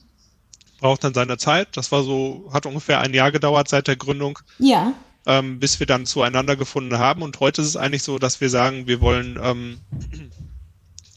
[0.81, 1.77] braucht dann seine Zeit.
[1.77, 4.39] Das war so, hat ungefähr ein Jahr gedauert seit der Gründung.
[4.59, 4.95] Ja.
[5.27, 7.23] Ähm, bis wir dann zueinander gefunden haben.
[7.23, 9.81] Und heute ist es eigentlich so, dass wir sagen, wir wollen ähm,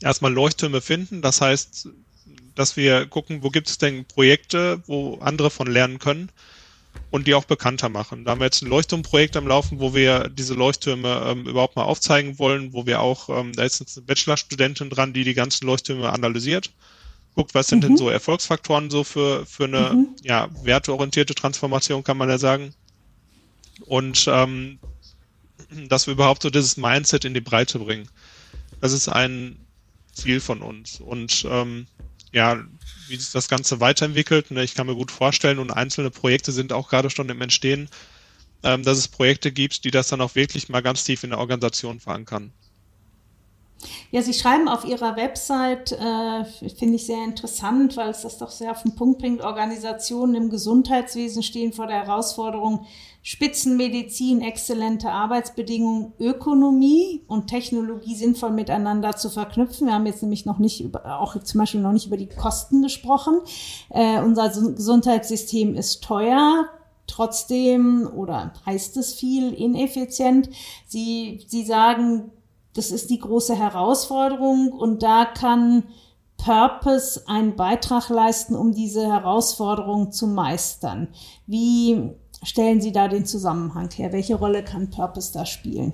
[0.02, 1.22] erstmal Leuchttürme finden.
[1.22, 1.90] Das heißt,
[2.56, 6.30] dass wir gucken, wo gibt es denn Projekte, wo andere von lernen können
[7.10, 8.24] und die auch bekannter machen.
[8.24, 11.84] Da haben wir jetzt ein Leuchtturmprojekt am Laufen, wo wir diese Leuchttürme ähm, überhaupt mal
[11.84, 15.68] aufzeigen wollen, wo wir auch, ähm, da ist jetzt eine Bachelorstudentin dran, die die ganzen
[15.68, 16.72] Leuchttürme analysiert,
[17.36, 17.90] guckt, was sind mhm.
[17.90, 20.08] denn so Erfolgsfaktoren so für, für eine mhm.
[20.24, 22.74] ja, werteorientierte Transformation, kann man ja sagen.
[23.86, 24.80] Und ähm,
[25.88, 28.08] dass wir überhaupt so dieses Mindset in die Breite bringen.
[28.80, 29.58] Das ist ein
[30.14, 31.00] Ziel von uns.
[31.00, 31.88] Und ähm,
[32.32, 32.64] ja,
[33.08, 36.74] wie sich das Ganze weiterentwickelt, ne, ich kann mir gut vorstellen, und einzelne Projekte sind
[36.74, 37.90] auch gerade schon im Entstehen,
[38.64, 41.40] ähm, dass es Projekte gibt, die das dann auch wirklich mal ganz tief in der
[41.40, 42.54] Organisation verankern.
[44.12, 48.52] Ja, Sie schreiben auf Ihrer Website, äh, finde ich sehr interessant, weil es das doch
[48.52, 52.86] sehr auf den Punkt bringt, Organisationen im Gesundheitswesen stehen vor der Herausforderung,
[53.24, 59.88] Spitzenmedizin, exzellente Arbeitsbedingungen, Ökonomie und Technologie sinnvoll miteinander zu verknüpfen.
[59.88, 62.82] Wir haben jetzt nämlich noch nicht über, auch zum Beispiel noch nicht über die Kosten
[62.82, 63.40] gesprochen.
[63.90, 66.66] Äh, unser Gesundheitssystem ist teuer,
[67.06, 70.50] trotzdem oder heißt es viel ineffizient.
[70.88, 72.32] Sie, Sie sagen,
[72.74, 75.84] das ist die große Herausforderung und da kann
[76.38, 81.10] Purpose einen Beitrag leisten, um diese Herausforderung zu meistern.
[81.46, 84.12] Wie stellen Sie da den Zusammenhang her?
[84.12, 85.94] Welche Rolle kann Purpose da spielen?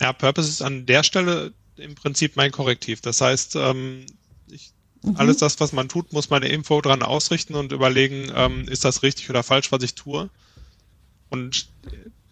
[0.00, 3.00] Ja, Purpose ist an der Stelle im Prinzip mein Korrektiv.
[3.00, 4.06] Das heißt, ähm,
[4.50, 4.72] ich,
[5.02, 5.16] mhm.
[5.16, 9.02] alles das, was man tut, muss meine Info dran ausrichten und überlegen, ähm, ist das
[9.02, 10.30] richtig oder falsch, was ich tue.
[11.30, 11.68] Und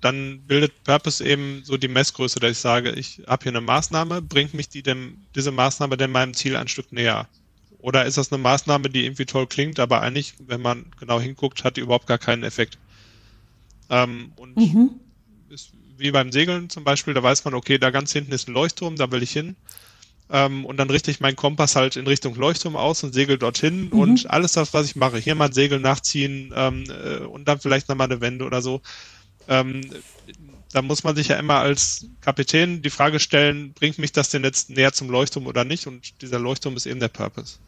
[0.00, 4.20] dann bildet Purpose eben so die Messgröße, dass ich sage, ich habe hier eine Maßnahme,
[4.20, 7.26] bringt mich die dem, diese Maßnahme denn meinem Ziel ein Stück näher?
[7.84, 11.64] Oder ist das eine Maßnahme, die irgendwie toll klingt, aber eigentlich, wenn man genau hinguckt,
[11.64, 12.78] hat die überhaupt gar keinen Effekt?
[13.90, 14.92] Ähm, und mhm.
[15.50, 18.54] ist wie beim Segeln zum Beispiel, da weiß man, okay, da ganz hinten ist ein
[18.54, 19.54] Leuchtturm, da will ich hin.
[20.30, 23.90] Ähm, und dann richte ich meinen Kompass halt in Richtung Leuchtturm aus und segel dorthin
[23.90, 23.92] mhm.
[23.92, 27.60] und alles das, was ich mache, hier mal ein Segel nachziehen ähm, äh, und dann
[27.60, 28.80] vielleicht nochmal eine Wende oder so.
[29.46, 29.82] Ähm,
[30.72, 34.42] da muss man sich ja immer als Kapitän die Frage stellen, bringt mich das denn
[34.42, 35.86] jetzt näher zum Leuchtturm oder nicht?
[35.86, 37.58] Und dieser Leuchtturm ist eben der Purpose.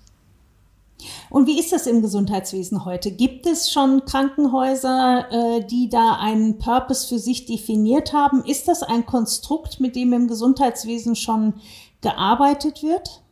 [1.30, 3.10] Und wie ist das im Gesundheitswesen heute?
[3.10, 8.44] Gibt es schon Krankenhäuser, äh, die da einen Purpose für sich definiert haben?
[8.44, 11.54] Ist das ein Konstrukt, mit dem im Gesundheitswesen schon
[12.00, 13.22] gearbeitet wird?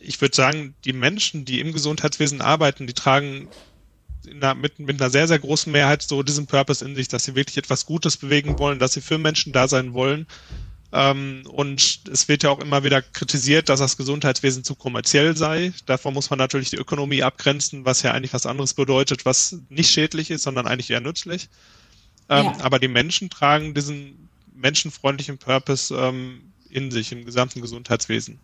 [0.00, 3.48] Ich würde sagen, die Menschen, die im Gesundheitswesen arbeiten, die tragen
[4.30, 7.34] einer, mit, mit einer sehr, sehr großen Mehrheit so diesen Purpose in sich, dass sie
[7.34, 10.26] wirklich etwas Gutes bewegen wollen, dass sie für Menschen da sein wollen
[10.92, 15.72] ähm, und es wird ja auch immer wieder kritisiert, dass das Gesundheitswesen zu kommerziell sei.
[15.84, 19.90] Davon muss man natürlich die Ökonomie abgrenzen, was ja eigentlich was anderes bedeutet, was nicht
[19.90, 21.48] schädlich ist, sondern eigentlich eher nützlich.
[22.30, 22.56] Ähm, ja.
[22.60, 28.40] Aber die Menschen tragen diesen menschenfreundlichen Purpose ähm, in sich im gesamten Gesundheitswesen.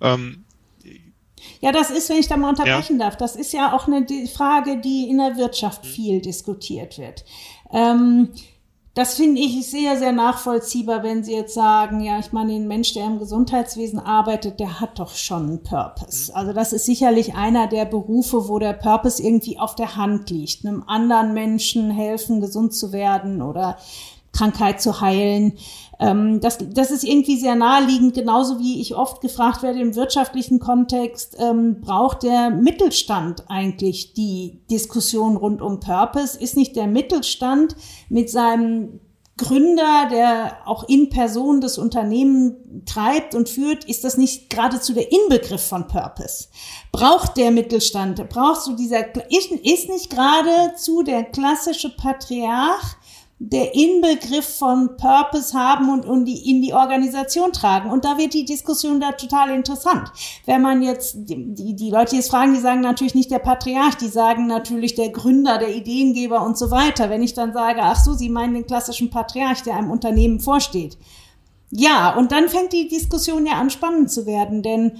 [0.00, 0.44] Ähm,
[1.60, 3.06] ja, das ist, wenn ich da mal unterbrechen ja.
[3.06, 5.88] darf, das ist ja auch eine Frage, die in der Wirtschaft mhm.
[5.88, 7.24] viel diskutiert wird.
[7.70, 8.30] Ähm,
[8.96, 12.94] das finde ich sehr, sehr nachvollziehbar, wenn Sie jetzt sagen, ja, ich meine, ein Mensch,
[12.94, 16.32] der im Gesundheitswesen arbeitet, der hat doch schon einen Purpose.
[16.32, 16.36] Mhm.
[16.38, 20.64] Also das ist sicherlich einer der Berufe, wo der Purpose irgendwie auf der Hand liegt.
[20.64, 23.76] Einem anderen Menschen helfen, gesund zu werden oder
[24.36, 25.54] Krankheit zu heilen.
[25.98, 30.58] Ähm, das, das ist irgendwie sehr naheliegend, genauso wie ich oft gefragt werde im wirtschaftlichen
[30.60, 36.38] Kontext, ähm, braucht der Mittelstand eigentlich die Diskussion rund um Purpose?
[36.38, 37.76] Ist nicht der Mittelstand
[38.08, 39.00] mit seinem
[39.38, 45.12] Gründer, der auch in Person das Unternehmen treibt und führt, ist das nicht geradezu der
[45.12, 46.48] Inbegriff von Purpose?
[46.90, 52.96] Braucht der Mittelstand, brauchst du dieser, ist, ist nicht geradezu der klassische Patriarch
[53.38, 57.90] der Inbegriff von Purpose haben und, und die, in die Organisation tragen.
[57.90, 60.10] Und da wird die Diskussion da total interessant.
[60.46, 64.08] Wenn man jetzt, die, die Leute jetzt fragen, die sagen natürlich nicht der Patriarch, die
[64.08, 67.10] sagen natürlich der Gründer, der Ideengeber und so weiter.
[67.10, 70.96] Wenn ich dann sage, ach so, Sie meinen den klassischen Patriarch, der einem Unternehmen vorsteht.
[71.70, 74.98] Ja, und dann fängt die Diskussion ja an spannend zu werden, denn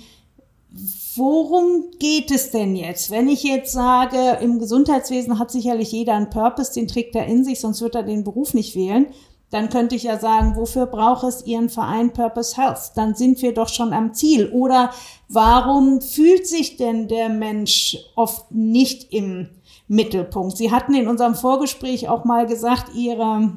[1.16, 3.10] Worum geht es denn jetzt?
[3.10, 7.42] Wenn ich jetzt sage, im Gesundheitswesen hat sicherlich jeder einen Purpose, den trägt er in
[7.42, 9.06] sich, sonst wird er den Beruf nicht wählen.
[9.50, 12.92] Dann könnte ich ja sagen, wofür braucht es Ihren Verein Purpose Health?
[12.96, 14.50] Dann sind wir doch schon am Ziel.
[14.50, 14.90] Oder
[15.28, 19.48] warum fühlt sich denn der Mensch oft nicht im
[19.88, 20.56] Mittelpunkt?
[20.56, 23.56] Sie hatten in unserem Vorgespräch auch mal gesagt, Ihre,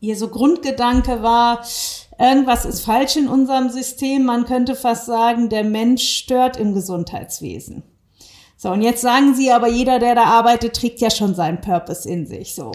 [0.00, 1.64] Ihr so Grundgedanke war,
[2.18, 4.24] Irgendwas ist falsch in unserem System.
[4.24, 7.82] Man könnte fast sagen, der Mensch stört im Gesundheitswesen.
[8.56, 12.08] So, und jetzt sagen Sie aber, jeder, der da arbeitet, trägt ja schon seinen Purpose
[12.08, 12.54] in sich.
[12.54, 12.72] So.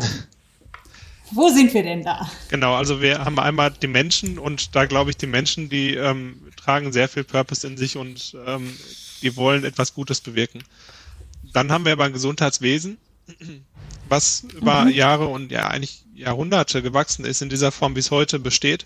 [1.32, 2.30] Wo sind wir denn da?
[2.50, 6.42] Genau, also wir haben einmal die Menschen und da glaube ich, die Menschen, die ähm,
[6.58, 8.76] tragen sehr viel Purpose in sich und ähm,
[9.22, 10.64] die wollen etwas Gutes bewirken.
[11.54, 12.98] Dann haben wir aber ein Gesundheitswesen,
[14.10, 14.92] was über mhm.
[14.92, 18.86] Jahre und ja eigentlich Jahrhunderte gewachsen ist in dieser Form, wie es heute besteht.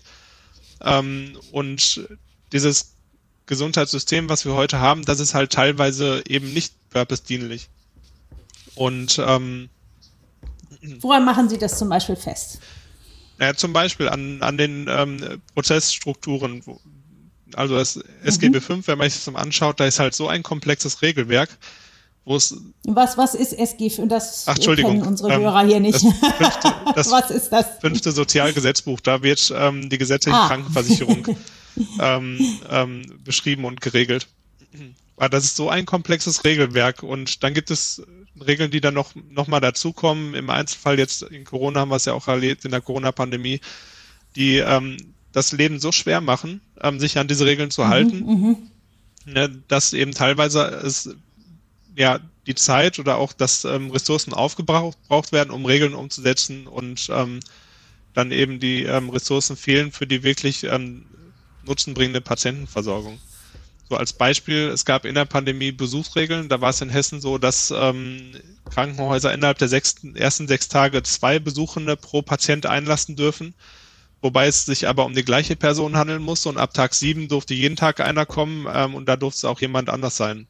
[0.82, 2.06] Ähm, und
[2.52, 2.92] dieses
[3.46, 7.68] Gesundheitssystem, was wir heute haben, das ist halt teilweise eben nicht purpose-dienlich.
[8.74, 9.68] Und ähm,
[11.00, 12.60] woran machen Sie das zum Beispiel fest?
[13.38, 16.62] Ja, zum Beispiel an, an den ähm, Prozessstrukturen.
[17.54, 18.86] Also das SGB V, mhm.
[18.86, 21.50] wenn man sich das mal anschaut, da ist halt so ein komplexes Regelwerk.
[22.26, 23.88] Was, was ist SG?
[24.08, 25.94] Das Ach, Entschuldigung, kennen unsere ähm, Hörer hier nicht.
[25.94, 27.66] Das fünfte, das was ist das?
[27.80, 30.48] Fünfte Sozialgesetzbuch, da wird ähm, die gesetzliche ah.
[30.48, 31.36] Krankenversicherung
[32.00, 34.26] ähm, ähm, beschrieben und geregelt.
[35.16, 38.02] Aber das ist so ein komplexes Regelwerk und dann gibt es
[38.44, 40.34] Regeln, die dann noch, noch mal dazukommen.
[40.34, 43.60] Im Einzelfall jetzt in Corona haben wir es ja auch erlebt, in der Corona-Pandemie,
[44.34, 44.96] die ähm,
[45.32, 48.56] das Leben so schwer machen, ähm, sich an diese Regeln zu mhm, halten, mhm.
[49.24, 51.14] ne, dass eben teilweise es
[51.96, 57.40] ja die Zeit oder auch, dass ähm, Ressourcen aufgebraucht werden, um Regeln umzusetzen und ähm,
[58.14, 61.04] dann eben die ähm, Ressourcen fehlen für die wirklich ähm,
[61.64, 63.18] nutzenbringende Patientenversorgung.
[63.88, 67.38] So als Beispiel, es gab in der Pandemie Besuchsregeln, da war es in Hessen so,
[67.38, 68.32] dass ähm,
[68.70, 73.54] Krankenhäuser innerhalb der sechsten, ersten sechs Tage zwei Besuchende pro Patient einlassen dürfen,
[74.22, 77.54] wobei es sich aber um die gleiche Person handeln muss und ab Tag sieben durfte
[77.54, 80.48] jeden Tag einer kommen ähm, und da durfte es auch jemand anders sein.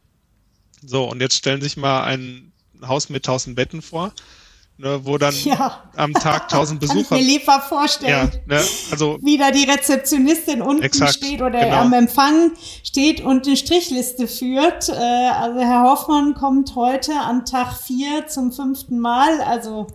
[0.84, 2.52] So, und jetzt stellen Sie sich mal ein
[2.86, 4.12] Haus mit 1000 Betten vor,
[4.78, 5.90] ne, wo dann ja.
[5.96, 7.08] am Tag 1000 Besucher.
[7.08, 8.30] Kann ich mir lieber vorstellen.
[8.46, 11.76] Ja, ne, also wieder die Rezeptionistin unten exakt, steht oder genau.
[11.76, 12.52] am Empfang
[12.84, 14.88] steht und eine Strichliste führt.
[14.88, 19.40] Äh, also Herr Hoffmann kommt heute an Tag 4 zum fünften Mal.
[19.40, 19.86] Also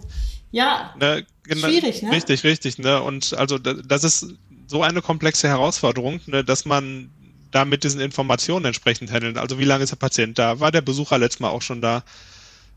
[0.52, 2.12] ja, ne, genau, schwierig, ne?
[2.12, 2.78] Richtig, richtig.
[2.78, 3.02] Ne?
[3.02, 4.28] Und also das ist
[4.68, 7.12] so eine komplexe Herausforderung, ne, dass man
[7.52, 9.38] da mit diesen Informationen entsprechend handeln.
[9.38, 10.60] Also wie lange ist der Patient da?
[10.60, 12.04] War der Besucher letztes Mal auch schon da?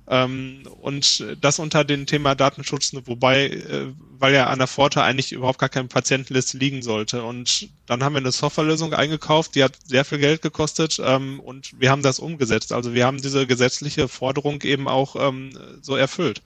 [0.07, 3.87] Ähm, und das unter dem Thema Datenschutz, ne, wobei, äh,
[4.19, 7.23] weil ja an der Pforte eigentlich überhaupt gar keine Patientenliste liegen sollte.
[7.23, 11.81] Und dann haben wir eine Softwarelösung eingekauft, die hat sehr viel Geld gekostet ähm, und
[11.81, 12.73] wir haben das umgesetzt.
[12.73, 16.43] Also wir haben diese gesetzliche Forderung eben auch ähm, so erfüllt.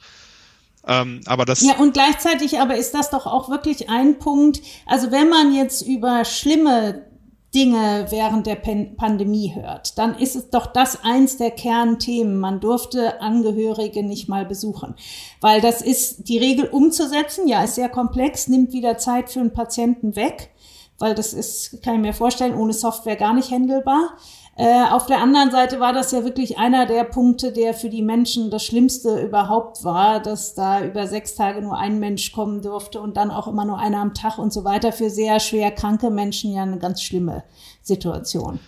[0.87, 4.63] Ähm, ja, und gleichzeitig aber ist das doch auch wirklich ein Punkt.
[4.87, 7.08] Also wenn man jetzt über schlimme
[7.55, 12.39] Dinge während der Pandemie hört, dann ist es doch das eins der Kernthemen.
[12.39, 14.95] Man durfte Angehörige nicht mal besuchen,
[15.41, 17.49] weil das ist die Regel umzusetzen.
[17.49, 20.51] Ja, ist sehr komplex, nimmt wieder Zeit für einen Patienten weg,
[20.99, 24.19] weil das ist, kann ich mir vorstellen, ohne Software gar nicht handelbar.
[24.59, 28.03] Äh, auf der anderen Seite war das ja wirklich einer der Punkte, der für die
[28.03, 33.01] Menschen das Schlimmste überhaupt war, dass da über sechs Tage nur ein Mensch kommen durfte
[33.01, 34.93] und dann auch immer nur einer am Tag und so weiter.
[34.93, 37.45] Für sehr schwer kranke Menschen ja eine ganz schlimme
[37.83, 38.59] Situation.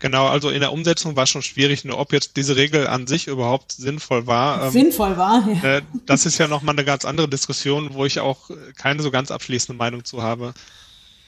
[0.00, 3.28] Genau, also in der Umsetzung war schon schwierig, nur ob jetzt diese Regel an sich
[3.28, 4.64] überhaupt sinnvoll war.
[4.64, 5.76] Ähm, sinnvoll war, ja.
[5.76, 9.30] Äh, das ist ja nochmal eine ganz andere Diskussion, wo ich auch keine so ganz
[9.30, 10.54] abschließende Meinung zu habe.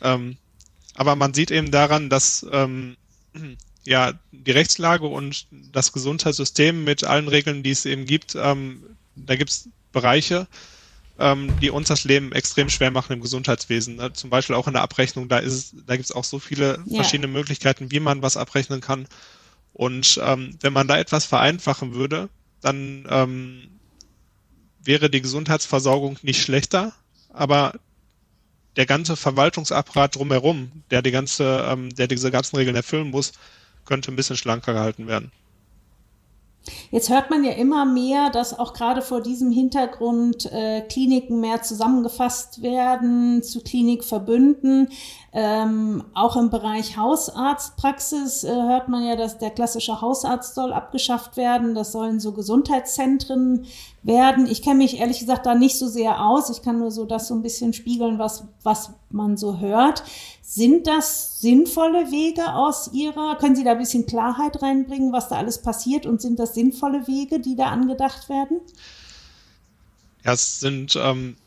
[0.03, 0.39] Ähm,
[0.97, 2.97] aber man sieht eben daran, dass ähm,
[3.85, 8.83] ja, die Rechtslage und das Gesundheitssystem mit allen Regeln, die es eben gibt, ähm,
[9.17, 10.47] da gibt es Bereiche,
[11.19, 13.97] ähm, die uns das Leben extrem schwer machen im Gesundheitswesen.
[13.97, 14.13] Ne?
[14.13, 16.97] Zum Beispiel auch in der Abrechnung, da ist da gibt es auch so viele ja.
[16.97, 19.07] verschiedene Möglichkeiten, wie man was abrechnen kann.
[19.73, 22.29] Und ähm, wenn man da etwas vereinfachen würde,
[22.61, 23.69] dann ähm,
[24.83, 26.93] wäre die Gesundheitsversorgung nicht schlechter,
[27.33, 27.75] aber
[28.77, 33.33] der ganze Verwaltungsapparat drumherum, der die ganze, ähm, der diese ganzen Regeln erfüllen muss,
[33.85, 35.33] könnte ein bisschen schlanker gehalten werden.
[36.91, 41.63] Jetzt hört man ja immer mehr, dass auch gerade vor diesem Hintergrund äh, Kliniken mehr
[41.63, 44.89] zusammengefasst werden zu Klinikverbünden.
[45.33, 51.37] Ähm, auch im Bereich Hausarztpraxis äh, hört man ja, dass der klassische Hausarzt soll abgeschafft
[51.37, 51.75] werden.
[51.75, 53.67] Das sollen so Gesundheitszentren
[54.03, 54.47] werden.
[54.47, 56.51] Ich kenne mich ehrlich gesagt da nicht so sehr aus.
[56.51, 60.05] Ich kann nur so das so ein bisschen spiegeln, was, was man so hört.
[60.55, 65.37] Sind das sinnvolle Wege aus Ihrer, können Sie da ein bisschen Klarheit reinbringen, was da
[65.37, 68.61] alles passiert und sind das sinnvolle Wege, die da angedacht werden?
[70.23, 71.39] Ja, es sind ähm,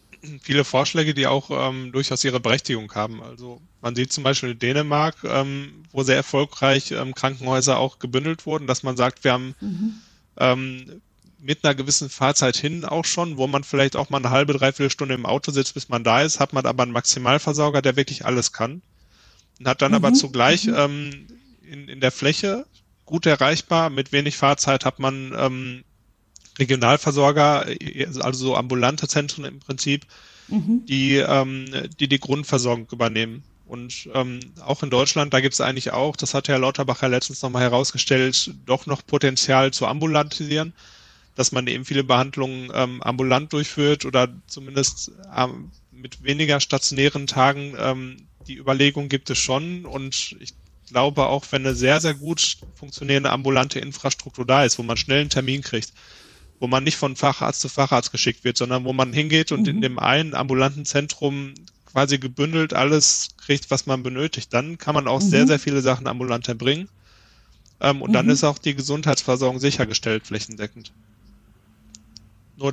[0.42, 3.22] viele Vorschläge, die auch ähm, durchaus ihre Berechtigung haben.
[3.22, 8.48] Also man sieht zum Beispiel in Dänemark, ähm, wo sehr erfolgreich ähm, Krankenhäuser auch gebündelt
[8.48, 10.02] wurden, dass man sagt, wir haben mhm.
[10.38, 11.02] ähm,
[11.38, 14.90] mit einer gewissen Fahrzeit hin auch schon, wo man vielleicht auch mal eine halbe, dreiviertel
[14.90, 18.26] Stunde im Auto sitzt, bis man da ist, hat man aber einen Maximalversorger, der wirklich
[18.26, 18.82] alles kann.
[19.60, 19.96] Und hat dann mhm.
[19.96, 20.76] aber zugleich mhm.
[20.78, 21.28] ähm,
[21.70, 22.66] in, in der Fläche
[23.06, 25.84] gut erreichbar, mit wenig Fahrzeit hat man ähm,
[26.58, 27.66] Regionalversorger,
[28.22, 30.06] also so ambulante Zentren im Prinzip,
[30.48, 30.86] mhm.
[30.86, 31.66] die, ähm,
[32.00, 33.44] die die Grundversorgung übernehmen.
[33.66, 37.08] Und ähm, auch in Deutschland, da gibt es eigentlich auch, das hat Herr Lauterbach ja
[37.08, 40.74] letztens nochmal herausgestellt, doch noch Potenzial zu ambulantisieren
[41.36, 47.76] dass man eben viele Behandlungen ähm, ambulant durchführt oder zumindest ähm, mit weniger stationären Tagen.
[47.78, 50.54] Ähm, die Überlegung gibt es schon und ich
[50.88, 55.22] glaube auch, wenn eine sehr, sehr gut funktionierende ambulante Infrastruktur da ist, wo man schnell
[55.22, 55.94] einen Termin kriegt,
[56.60, 59.68] wo man nicht von Facharzt zu Facharzt geschickt wird, sondern wo man hingeht und mhm.
[59.68, 61.54] in dem einen ambulanten Zentrum
[61.92, 65.30] quasi gebündelt alles kriegt, was man benötigt, dann kann man auch mhm.
[65.30, 66.90] sehr, sehr viele Sachen ambulant erbringen.
[67.82, 68.14] Ähm, und mhm.
[68.14, 70.92] dann ist auch die Gesundheitsversorgung sichergestellt, flächendeckend.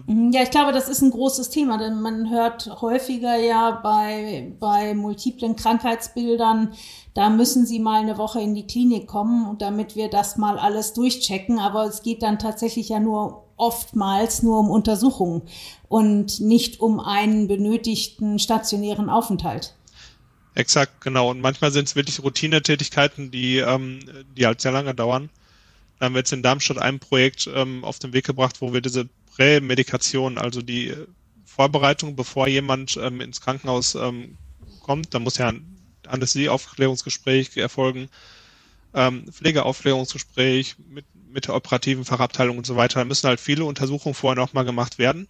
[0.06, 4.52] Mhm, ja, ich glaube, das ist ein großes Thema, denn man hört häufiger ja bei,
[4.60, 6.72] bei multiplen Krankheitsbildern,
[7.14, 10.92] da müssen Sie mal eine Woche in die Klinik kommen, damit wir das mal alles
[10.92, 11.58] durchchecken.
[11.58, 15.42] Aber es geht dann tatsächlich ja nur oftmals nur um Untersuchungen
[15.88, 19.74] und nicht um einen benötigten stationären Aufenthalt.
[20.54, 21.30] Exakt, genau.
[21.30, 24.00] Und manchmal sind es wirklich Routinetätigkeiten, die, ähm,
[24.36, 25.30] die halt sehr lange dauern.
[25.98, 28.80] Dann haben wir jetzt in Darmstadt ein Projekt ähm, auf den Weg gebracht, wo wir
[28.80, 30.94] diese Prämedikation, also die
[31.44, 34.36] Vorbereitung, bevor jemand ähm, ins Krankenhaus ähm,
[34.80, 35.14] kommt.
[35.14, 38.08] Da muss ja ein Anästhesie-Aufklärungsgespräch erfolgen,
[38.94, 43.00] ähm, Pflegeaufklärungsgespräch mit, mit der operativen Fachabteilung und so weiter.
[43.00, 45.28] Da müssen halt viele Untersuchungen vorher nochmal gemacht werden.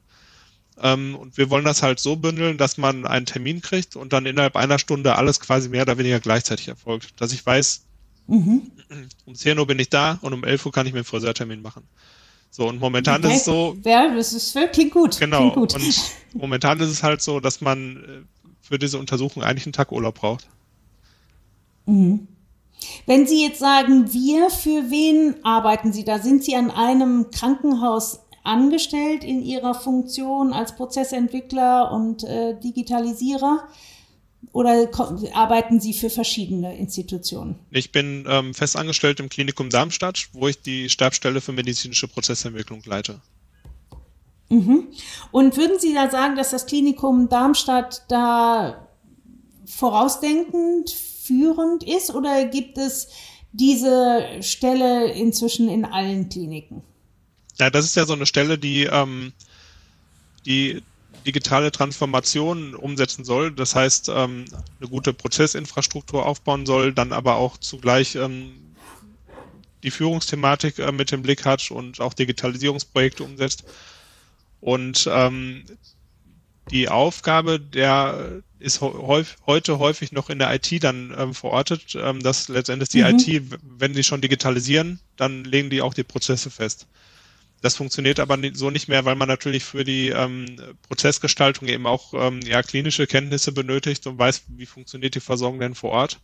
[0.80, 4.26] Ähm, und wir wollen das halt so bündeln, dass man einen Termin kriegt und dann
[4.26, 7.20] innerhalb einer Stunde alles quasi mehr oder weniger gleichzeitig erfolgt.
[7.20, 7.84] Dass ich weiß,
[8.26, 8.70] mhm.
[9.26, 11.62] um 10 Uhr bin ich da und um 11 Uhr kann ich mir einen Friseurtermin
[11.62, 11.86] machen.
[12.54, 13.32] So, und momentan okay.
[13.32, 13.74] ist es so.
[13.82, 15.18] Ja, das ist wirklich gut.
[15.18, 15.38] Genau.
[15.38, 15.74] Klingt gut.
[15.74, 17.98] Und momentan ist es halt so, dass man äh,
[18.60, 20.46] für diese Untersuchung eigentlich einen Tag Urlaub braucht.
[21.86, 22.28] Mhm.
[23.06, 26.18] Wenn Sie jetzt sagen, wir, für wen arbeiten Sie da?
[26.18, 33.66] Sind Sie an einem Krankenhaus angestellt in Ihrer Funktion als Prozessentwickler und äh, Digitalisierer?
[34.50, 34.88] Oder
[35.34, 37.56] arbeiten Sie für verschiedene Institutionen?
[37.70, 43.20] Ich bin ähm, festangestellt im Klinikum Darmstadt, wo ich die Stabsstelle für medizinische Prozessentwicklung leite.
[44.48, 44.88] Mhm.
[45.30, 48.88] Und würden Sie da sagen, dass das Klinikum Darmstadt da
[49.64, 53.08] vorausdenkend führend ist oder gibt es
[53.52, 56.82] diese Stelle inzwischen in allen Kliniken?
[57.58, 59.32] Ja, das ist ja so eine Stelle, die, ähm,
[60.44, 60.82] die
[61.26, 63.52] digitale Transformation umsetzen soll.
[63.52, 64.44] Das heißt, ähm,
[64.80, 68.52] eine gute Prozessinfrastruktur aufbauen soll, dann aber auch zugleich ähm,
[69.82, 73.64] die Führungsthematik äh, mit im Blick hat und auch Digitalisierungsprojekte umsetzt.
[74.60, 75.64] Und ähm,
[76.70, 82.22] die Aufgabe der ist häufig, heute häufig noch in der IT dann ähm, verortet, ähm,
[82.22, 83.18] dass letztendlich die mhm.
[83.18, 86.86] IT, wenn sie schon digitalisieren, dann legen die auch die Prozesse fest.
[87.62, 90.56] Das funktioniert aber so nicht mehr, weil man natürlich für die ähm,
[90.88, 95.76] Prozessgestaltung eben auch ähm, ja, klinische Kenntnisse benötigt und weiß, wie funktioniert die Versorgung denn
[95.76, 96.18] vor Ort.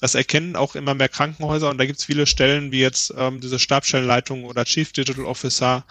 [0.00, 3.40] Das erkennen auch immer mehr Krankenhäuser und da gibt es viele Stellen wie jetzt ähm,
[3.40, 5.84] diese Stabstellenleitung oder Chief Digital Officer,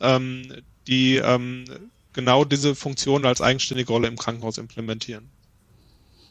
[0.00, 0.52] ähm,
[0.88, 1.64] die ähm,
[2.12, 5.30] genau diese Funktion als eigenständige Rolle im Krankenhaus implementieren.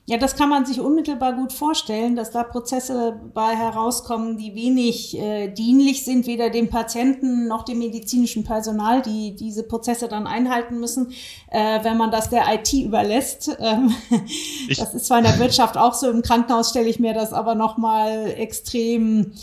[0.10, 5.17] Ja, das kann man sich unmittelbar gut vorstellen, dass da Prozesse bei herauskommen, die wenig
[5.17, 10.79] äh, dienlich sind, weder dem Patienten noch dem medizinischen Personal, die diese Prozesse dann einhalten
[10.79, 11.12] müssen,
[11.52, 13.58] äh, wenn man das der IT überlässt.
[13.60, 13.94] Ähm,
[14.69, 17.54] das ist zwar in der Wirtschaft auch so, im Krankenhaus stelle ich mir das aber
[17.54, 19.34] nochmal extrem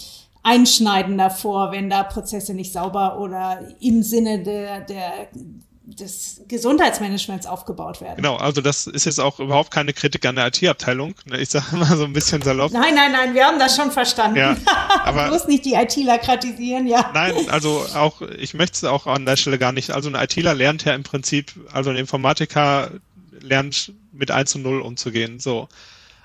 [0.42, 5.28] einschneidender vor, wenn da Prozesse nicht sauber oder im Sinne der, der
[5.86, 8.16] des Gesundheitsmanagements aufgebaut werden.
[8.16, 11.14] Genau, also das ist jetzt auch überhaupt keine Kritik an der IT-Abteilung.
[11.26, 11.40] Ne?
[11.40, 12.72] Ich sage mal so ein bisschen salopp.
[12.72, 14.38] Nein, nein, nein, wir haben das schon verstanden.
[14.38, 14.56] Ja,
[15.04, 17.10] aber du musst nicht die ITler kritisieren, ja.
[17.12, 19.90] Nein, also auch, ich möchte es auch an der Stelle gar nicht.
[19.90, 22.90] Also ein ITler lernt ja im Prinzip, also ein Informatiker
[23.40, 25.38] lernt mit 1 und 0 umzugehen.
[25.38, 25.68] So.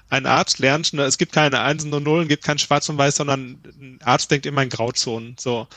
[0.09, 3.17] Ein Arzt lernt, ne, es gibt keine 1 und 0, gibt kein Schwarz und Weiß,
[3.17, 5.35] sondern ein Arzt denkt immer in Grauzonen.
[5.37, 5.67] So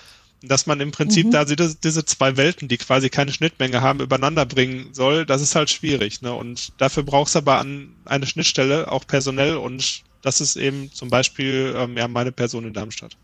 [0.42, 1.30] dass man im Prinzip mhm.
[1.30, 5.54] da diese, diese zwei Welten, die quasi keine Schnittmenge haben, übereinander bringen soll, das ist
[5.54, 6.22] halt schwierig.
[6.22, 6.32] Ne?
[6.32, 11.10] Und dafür brauchst du aber an eine Schnittstelle, auch personell, und das ist eben zum
[11.10, 13.16] Beispiel ähm, ja, meine Person in Darmstadt.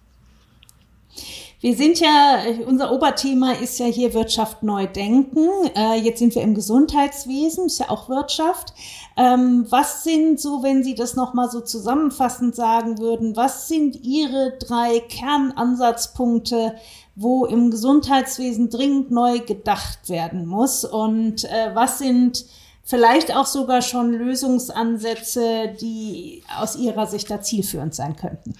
[1.61, 5.49] Wir sind ja, unser Oberthema ist ja hier Wirtschaft neu denken.
[5.75, 8.73] Äh, jetzt sind wir im Gesundheitswesen, ist ja auch Wirtschaft.
[9.16, 14.57] Ähm, was sind so, wenn Sie das nochmal so zusammenfassend sagen würden, was sind Ihre
[14.61, 16.77] drei Kernansatzpunkte,
[17.21, 20.85] wo im Gesundheitswesen dringend neu gedacht werden muss?
[20.85, 22.45] Und äh, was sind
[22.85, 28.55] vielleicht auch sogar schon Lösungsansätze, die aus Ihrer Sicht da zielführend sein könnten?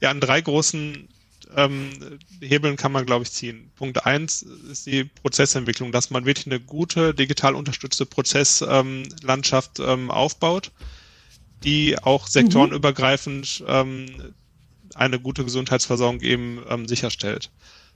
[0.00, 1.08] Ja, an drei großen
[1.56, 1.90] ähm,
[2.40, 3.70] Hebeln kann man, glaube ich, ziehen.
[3.76, 10.10] Punkt eins ist die Prozessentwicklung, dass man wirklich eine gute digital unterstützte Prozesslandschaft ähm, ähm,
[10.10, 10.72] aufbaut,
[11.62, 14.34] die auch sektorenübergreifend ähm,
[14.94, 17.50] eine gute Gesundheitsversorgung eben ähm, sicherstellt.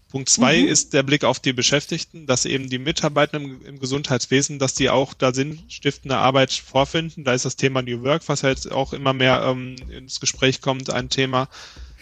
[0.08, 0.68] Punkt zwei mhm.
[0.68, 4.88] ist der Blick auf die Beschäftigten, dass eben die Mitarbeitenden im, im, Gesundheitswesen, dass die
[4.88, 7.24] auch da sinnstiftende Arbeit vorfinden.
[7.24, 10.62] Da ist das Thema New Work, was ja jetzt auch immer mehr ähm, ins Gespräch
[10.62, 11.48] kommt, ein Thema.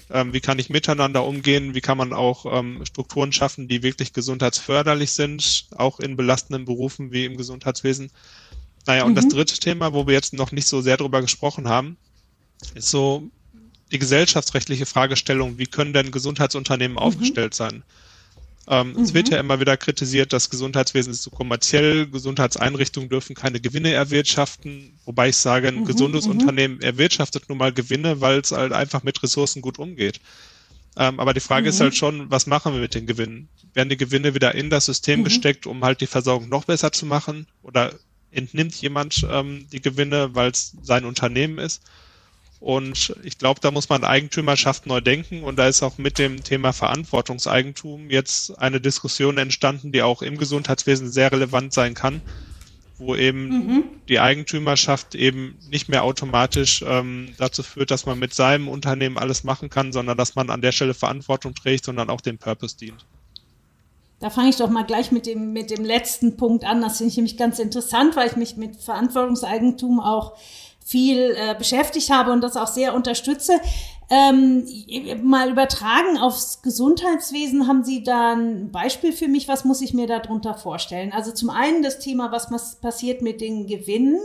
[0.09, 1.74] Ähm, wie kann ich miteinander umgehen?
[1.74, 7.11] Wie kann man auch ähm, Strukturen schaffen, die wirklich gesundheitsförderlich sind, auch in belastenden Berufen
[7.11, 8.12] wie im Gesundheitswesen?
[8.86, 9.16] Naja, und mhm.
[9.16, 11.96] das dritte Thema, wo wir jetzt noch nicht so sehr drüber gesprochen haben,
[12.76, 13.28] ist so
[13.93, 17.03] die gesellschaftsrechtliche Fragestellung, wie können denn Gesundheitsunternehmen mhm.
[17.03, 17.82] aufgestellt sein?
[18.68, 19.03] Ähm, mhm.
[19.03, 23.61] Es wird ja immer wieder kritisiert, das Gesundheitswesen ist zu so kommerziell, Gesundheitseinrichtungen dürfen keine
[23.61, 25.84] Gewinne erwirtschaften, wobei ich sage, ein mhm.
[25.84, 26.32] gesundes mhm.
[26.32, 30.20] Unternehmen erwirtschaftet nun mal Gewinne, weil es halt einfach mit Ressourcen gut umgeht.
[30.97, 31.84] Ähm, aber die Frage ist mhm.
[31.84, 33.49] halt schon, was machen wir mit den Gewinnen?
[33.74, 35.24] Werden die Gewinne wieder in das System mhm.
[35.24, 37.47] gesteckt, um halt die Versorgung noch besser zu machen?
[37.62, 37.93] Oder
[38.32, 41.82] entnimmt jemand ähm, die Gewinne, weil es sein Unternehmen ist?
[42.66, 45.44] Und ich glaube, da muss man Eigentümerschaft neu denken.
[45.44, 50.36] Und da ist auch mit dem Thema Verantwortungseigentum jetzt eine Diskussion entstanden, die auch im
[50.36, 52.22] Gesundheitswesen sehr relevant sein kann,
[52.98, 53.84] wo eben mhm.
[54.08, 59.44] die Eigentümerschaft eben nicht mehr automatisch ähm, dazu führt, dass man mit seinem Unternehmen alles
[59.44, 63.06] machen kann, sondern dass man an der Stelle Verantwortung trägt, sondern auch dem Purpose dient.
[64.18, 66.80] Da fange ich doch mal gleich mit dem, mit dem letzten Punkt an.
[66.80, 70.32] Das finde ich nämlich ganz interessant, weil ich mich mit Verantwortungseigentum auch
[70.87, 73.61] viel äh, beschäftigt habe und das auch sehr unterstütze.
[74.09, 74.64] Ähm,
[75.24, 79.49] mal übertragen aufs Gesundheitswesen, haben Sie da ein Beispiel für mich?
[79.49, 81.12] Was muss ich mir darunter vorstellen?
[81.12, 82.49] Also zum einen das Thema, was
[82.80, 84.20] passiert mit den Gewinnen?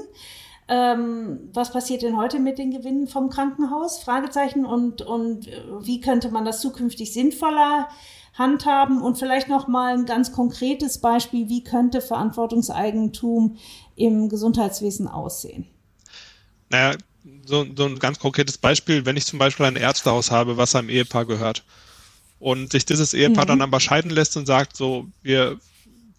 [0.67, 3.97] Ähm, was passiert denn heute mit den Gewinnen vom Krankenhaus?
[3.97, 4.63] Fragezeichen.
[4.63, 7.89] Und, und äh, wie könnte man das zukünftig sinnvoller
[8.35, 9.01] handhaben?
[9.01, 11.49] Und vielleicht noch mal ein ganz konkretes Beispiel.
[11.49, 13.57] Wie könnte Verantwortungseigentum
[13.95, 15.65] im Gesundheitswesen aussehen?
[16.71, 16.97] Naja,
[17.45, 20.89] so, so ein ganz konkretes Beispiel, wenn ich zum Beispiel ein Ärztehaus habe, was einem
[20.89, 21.63] Ehepaar gehört
[22.39, 23.49] und sich dieses Ehepaar mhm.
[23.49, 25.59] dann aber scheiden lässt und sagt, so, wir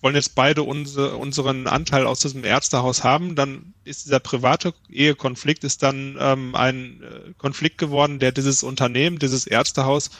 [0.02, 5.64] wollen jetzt beide unsere, unseren Anteil aus diesem Ärztehaus haben, dann ist dieser private Ehekonflikt
[5.64, 10.10] ist dann ähm, ein äh, Konflikt geworden, der dieses Unternehmen, dieses Ärztehaus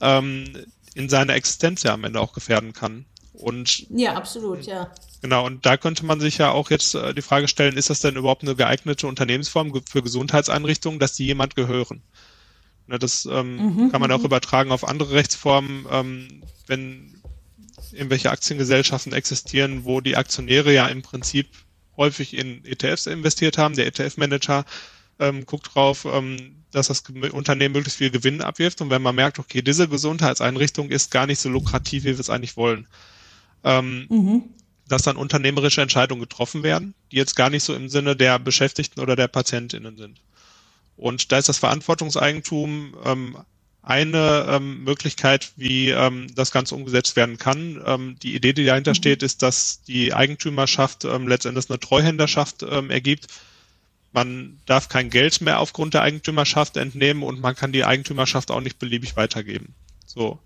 [0.00, 0.44] ähm,
[0.94, 3.04] in seiner Existenz ja am Ende auch gefährden kann.
[3.38, 4.90] Und ja, absolut, ja.
[5.22, 8.00] Genau, und da könnte man sich ja auch jetzt äh, die Frage stellen, ist das
[8.00, 12.02] denn überhaupt eine geeignete Unternehmensform für Gesundheitseinrichtungen, dass die jemand gehören?
[12.86, 14.26] Ne, das ähm, mhm, kann man auch mhm.
[14.26, 17.20] übertragen auf andere Rechtsformen, ähm, wenn
[17.92, 21.48] irgendwelche Aktiengesellschaften existieren, wo die Aktionäre ja im Prinzip
[21.96, 23.74] häufig in ETFs investiert haben.
[23.74, 24.64] Der ETF-Manager
[25.18, 28.80] ähm, guckt drauf, ähm, dass das Unternehmen möglichst viel Gewinn abwirft.
[28.80, 32.30] Und wenn man merkt, okay, diese Gesundheitseinrichtung ist gar nicht so lukrativ, wie wir es
[32.30, 32.86] eigentlich wollen,
[33.66, 34.44] ähm, mhm
[34.88, 39.00] dass dann unternehmerische Entscheidungen getroffen werden, die jetzt gar nicht so im Sinne der Beschäftigten
[39.00, 40.20] oder der PatientInnen sind.
[40.96, 43.36] Und da ist das Verantwortungseigentum ähm,
[43.82, 47.82] eine ähm, Möglichkeit, wie ähm, das Ganze umgesetzt werden kann.
[47.84, 48.96] Ähm, die Idee, die dahinter mhm.
[48.96, 53.26] steht, ist, dass die Eigentümerschaft ähm, letztendlich eine Treuhänderschaft ähm, ergibt.
[54.12, 58.60] Man darf kein Geld mehr aufgrund der Eigentümerschaft entnehmen und man kann die Eigentümerschaft auch
[58.60, 59.74] nicht beliebig weitergeben.
[60.06, 60.38] So.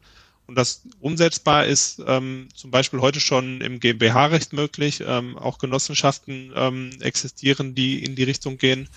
[0.51, 5.01] Und das umsetzbar ist ähm, zum Beispiel heute schon im GmbH-Recht möglich.
[5.07, 8.89] Ähm, auch Genossenschaften ähm, existieren, die in die Richtung gehen.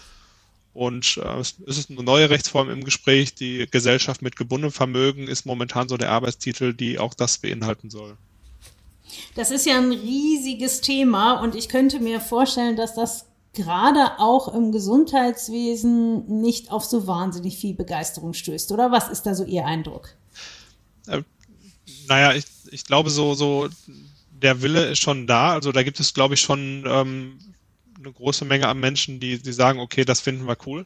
[0.74, 3.36] Und äh, es ist eine neue Rechtsform im Gespräch.
[3.36, 8.18] Die Gesellschaft mit gebundenem Vermögen ist momentan so der Arbeitstitel, die auch das beinhalten soll.
[9.36, 14.52] Das ist ja ein riesiges Thema und ich könnte mir vorstellen, dass das gerade auch
[14.56, 18.92] im Gesundheitswesen nicht auf so wahnsinnig viel Begeisterung stößt, oder?
[18.92, 20.16] Was ist da so Ihr Eindruck?
[22.08, 23.70] Naja, ich, ich glaube, so, so
[24.28, 25.54] der Wille ist schon da.
[25.54, 27.40] Also da gibt es, glaube ich, schon ähm,
[27.98, 30.86] eine große Menge an Menschen, die, die sagen, okay, das finden wir cool.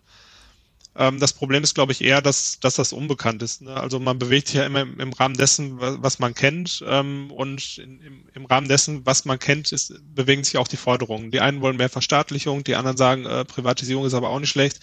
[0.97, 3.61] Ähm, das Problem ist, glaube ich, eher, dass, dass das unbekannt ist.
[3.61, 3.73] Ne?
[3.75, 6.83] Also man bewegt sich ja immer im, im Rahmen dessen, was, was man kennt.
[6.87, 10.77] Ähm, und in, im, im Rahmen dessen, was man kennt, ist, bewegen sich auch die
[10.77, 11.31] Forderungen.
[11.31, 14.79] Die einen wollen mehr Verstaatlichung, die anderen sagen, äh, Privatisierung ist aber auch nicht schlecht.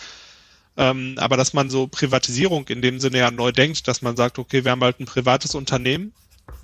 [0.76, 4.38] Ähm, aber dass man so Privatisierung in dem Sinne ja neu denkt, dass man sagt,
[4.38, 6.12] okay, wir haben halt ein privates Unternehmen,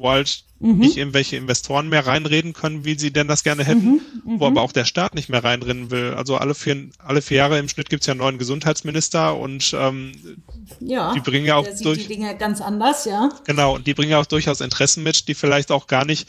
[0.01, 0.78] wo halt mhm.
[0.78, 4.43] nicht irgendwelche Investoren mehr reinreden können, wie sie denn das gerne hätten, mhm, wo mhm.
[4.57, 6.14] aber auch der Staat nicht mehr reinreden will.
[6.14, 9.74] Also alle vier, alle vier Jahre im Schnitt gibt es ja einen neuen Gesundheitsminister und
[9.78, 10.12] ähm,
[10.81, 13.31] ja, die bringen ja auch durch die Dinge ganz anders, ja.
[13.45, 16.28] Genau, und die bringen ja auch durchaus Interessen mit, die vielleicht auch gar nicht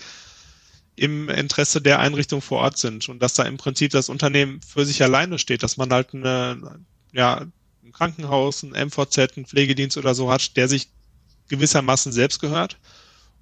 [0.95, 4.85] im Interesse der Einrichtung vor Ort sind und dass da im Prinzip das Unternehmen für
[4.85, 6.79] sich alleine steht, dass man halt eine,
[7.13, 7.45] ja,
[7.83, 10.89] ein Krankenhaus, ein MVZ, ein Pflegedienst oder so hat, der sich
[11.47, 12.77] gewissermaßen selbst gehört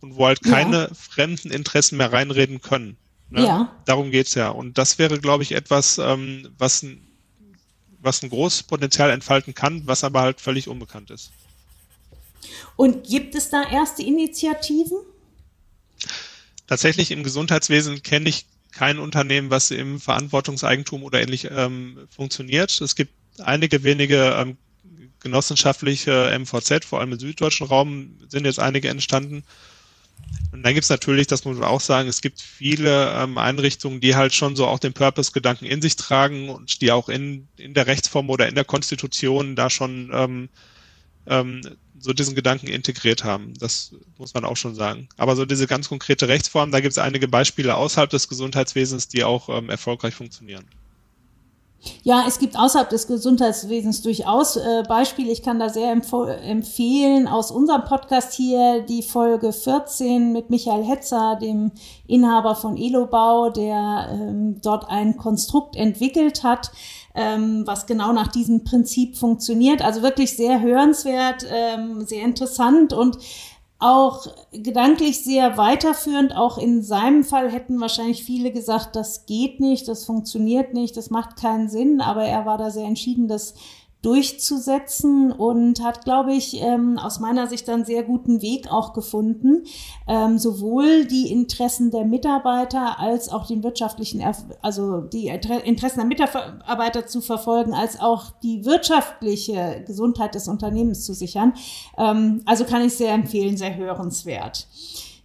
[0.01, 0.93] und wo halt keine ja.
[0.93, 2.97] fremden Interessen mehr reinreden können.
[3.29, 3.43] Ne?
[3.43, 3.75] Ja.
[3.85, 4.49] Darum geht's ja.
[4.49, 7.05] Und das wäre, glaube ich, etwas, ähm, was, ein,
[8.01, 11.31] was ein großes Potenzial entfalten kann, was aber halt völlig unbekannt ist.
[12.75, 14.97] Und gibt es da erste Initiativen?
[16.67, 22.79] Tatsächlich im Gesundheitswesen kenne ich kein Unternehmen, was im Verantwortungseigentum oder ähnlich ähm, funktioniert.
[22.81, 24.57] Es gibt einige wenige ähm,
[25.19, 29.43] genossenschaftliche MVZ, vor allem im süddeutschen Raum sind jetzt einige entstanden.
[30.51, 34.01] Und dann gibt es natürlich, das muss man auch sagen, es gibt viele ähm, Einrichtungen,
[34.01, 37.73] die halt schon so auch den Purpose-Gedanken in sich tragen und die auch in, in
[37.75, 40.49] der Rechtsform oder in der Konstitution da schon ähm,
[41.27, 41.61] ähm,
[41.99, 43.53] so diesen Gedanken integriert haben.
[43.59, 45.09] Das muss man auch schon sagen.
[45.17, 49.23] Aber so diese ganz konkrete Rechtsform, da gibt es einige Beispiele außerhalb des Gesundheitswesens, die
[49.23, 50.69] auch ähm, erfolgreich funktionieren.
[52.03, 55.31] Ja, es gibt außerhalb des Gesundheitswesens durchaus äh, Beispiele.
[55.31, 61.37] Ich kann da sehr empfehlen aus unserem Podcast hier die Folge 14 mit Michael Hetzer,
[61.41, 61.71] dem
[62.07, 66.71] Inhaber von Elobau, der ähm, dort ein Konstrukt entwickelt hat,
[67.15, 69.81] ähm, was genau nach diesem Prinzip funktioniert.
[69.81, 73.17] Also wirklich sehr hörenswert, ähm, sehr interessant und
[73.79, 76.35] auch gedanklich sehr weiterführend.
[76.35, 81.09] Auch in seinem Fall hätten wahrscheinlich viele gesagt, das geht nicht, das funktioniert nicht, das
[81.09, 82.01] macht keinen Sinn.
[82.01, 83.55] Aber er war da sehr entschieden, das
[84.01, 89.63] durchzusetzen und hat, glaube ich, ähm, aus meiner Sicht dann sehr guten Weg auch gefunden,
[90.07, 94.23] ähm, sowohl die Interessen der Mitarbeiter als auch den wirtschaftlichen,
[94.61, 101.13] also die Interessen der Mitarbeiter zu verfolgen, als auch die wirtschaftliche Gesundheit des Unternehmens zu
[101.13, 101.53] sichern.
[101.97, 104.67] Ähm, also kann ich sehr empfehlen, sehr hörenswert.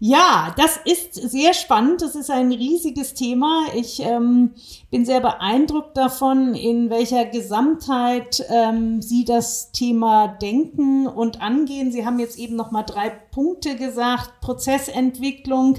[0.06, 2.02] Ja, das ist sehr spannend.
[2.02, 3.68] Das ist ein riesiges Thema.
[3.74, 4.50] Ich ähm,
[4.90, 11.90] bin sehr beeindruckt davon, in welcher Gesamtheit ähm, Sie das Thema denken und angehen.
[11.90, 15.78] Sie haben jetzt eben noch mal drei Punkte gesagt: Prozessentwicklung.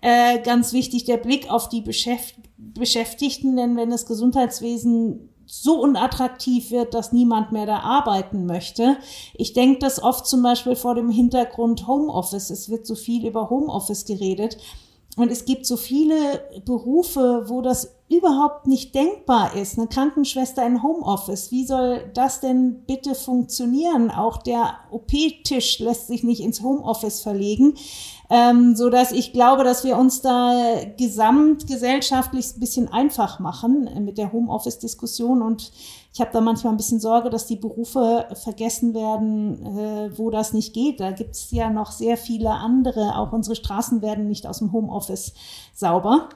[0.00, 6.70] Äh, ganz wichtig der Blick auf die Beschäft Beschäftigten, denn wenn das Gesundheitswesen so unattraktiv
[6.70, 8.98] wird, dass niemand mehr da arbeiten möchte.
[9.34, 12.50] Ich denke das oft zum Beispiel vor dem Hintergrund Homeoffice.
[12.50, 14.58] Es wird so viel über Homeoffice geredet.
[15.16, 16.14] Und es gibt so viele
[16.64, 19.76] Berufe, wo das überhaupt nicht denkbar ist.
[19.76, 24.10] Eine Krankenschwester in Homeoffice, wie soll das denn bitte funktionieren?
[24.10, 27.74] Auch der OP-Tisch lässt sich nicht ins Homeoffice verlegen,
[28.30, 30.54] ähm, so dass ich glaube, dass wir uns da
[30.96, 35.72] gesamtgesellschaftlich ein bisschen einfach machen mit der Homeoffice-Diskussion und
[36.12, 40.52] ich habe da manchmal ein bisschen Sorge, dass die Berufe vergessen werden, äh, wo das
[40.52, 40.98] nicht geht.
[40.98, 43.16] Da gibt es ja noch sehr viele andere.
[43.16, 45.34] Auch unsere Straßen werden nicht aus dem Homeoffice
[45.72, 46.28] sauber.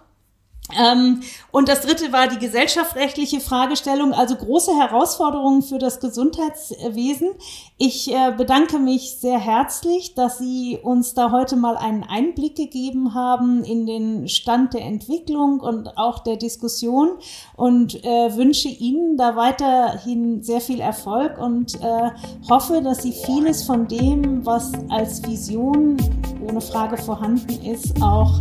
[0.72, 7.28] Ähm, und das dritte war die gesellschaftsrechtliche Fragestellung, also große Herausforderungen für das Gesundheitswesen.
[7.76, 13.12] Ich äh, bedanke mich sehr herzlich, dass Sie uns da heute mal einen Einblick gegeben
[13.12, 17.10] haben in den Stand der Entwicklung und auch der Diskussion
[17.56, 22.10] und äh, wünsche Ihnen da weiterhin sehr viel Erfolg und äh,
[22.48, 25.98] hoffe, dass Sie vieles von dem, was als Vision
[26.44, 28.40] ohne Frage vorhanden ist, auch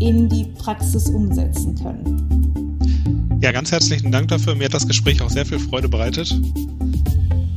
[0.00, 3.38] in die Praxis umsetzen können.
[3.40, 4.54] Ja, ganz herzlichen Dank dafür.
[4.54, 6.32] Mir hat das Gespräch auch sehr viel Freude bereitet.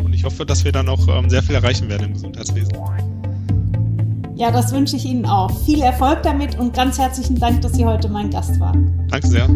[0.03, 2.73] Und ich hoffe, dass wir da noch ähm, sehr viel erreichen werden im Gesundheitswesen.
[4.35, 5.49] Ja, das wünsche ich Ihnen auch.
[5.65, 9.07] Viel Erfolg damit und ganz herzlichen Dank, dass Sie heute mein Gast waren.
[9.09, 9.49] Danke sehr.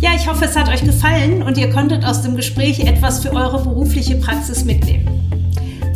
[0.00, 3.32] Ja, ich hoffe, es hat euch gefallen und ihr konntet aus dem Gespräch etwas für
[3.32, 5.29] eure berufliche Praxis mitnehmen.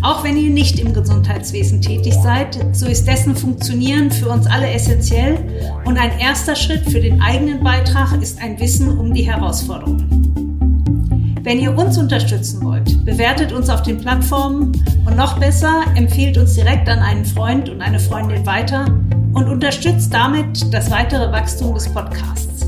[0.05, 4.68] Auch wenn ihr nicht im Gesundheitswesen tätig seid, so ist dessen Funktionieren für uns alle
[4.68, 5.38] essentiell
[5.86, 11.40] und ein erster Schritt für den eigenen Beitrag ist ein Wissen um die Herausforderungen.
[11.42, 14.72] Wenn ihr uns unterstützen wollt, bewertet uns auf den Plattformen
[15.07, 18.84] und noch besser, empfehlt uns direkt an einen Freund und eine Freundin weiter
[19.32, 22.66] und unterstützt damit das weitere Wachstum des Podcasts.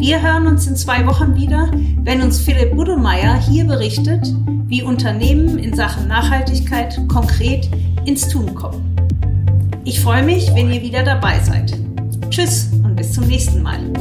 [0.00, 1.70] Wir hören uns in zwei Wochen wieder,
[2.04, 4.32] wenn uns Philipp Buddelmeier hier berichtet,
[4.64, 7.68] wie Unternehmen in Sachen Nachhaltigkeit konkret
[8.06, 8.96] ins Tun kommen.
[9.84, 11.78] Ich freue mich, wenn ihr wieder dabei seid.
[12.30, 13.92] Tschüss und bis zum nächsten Mal.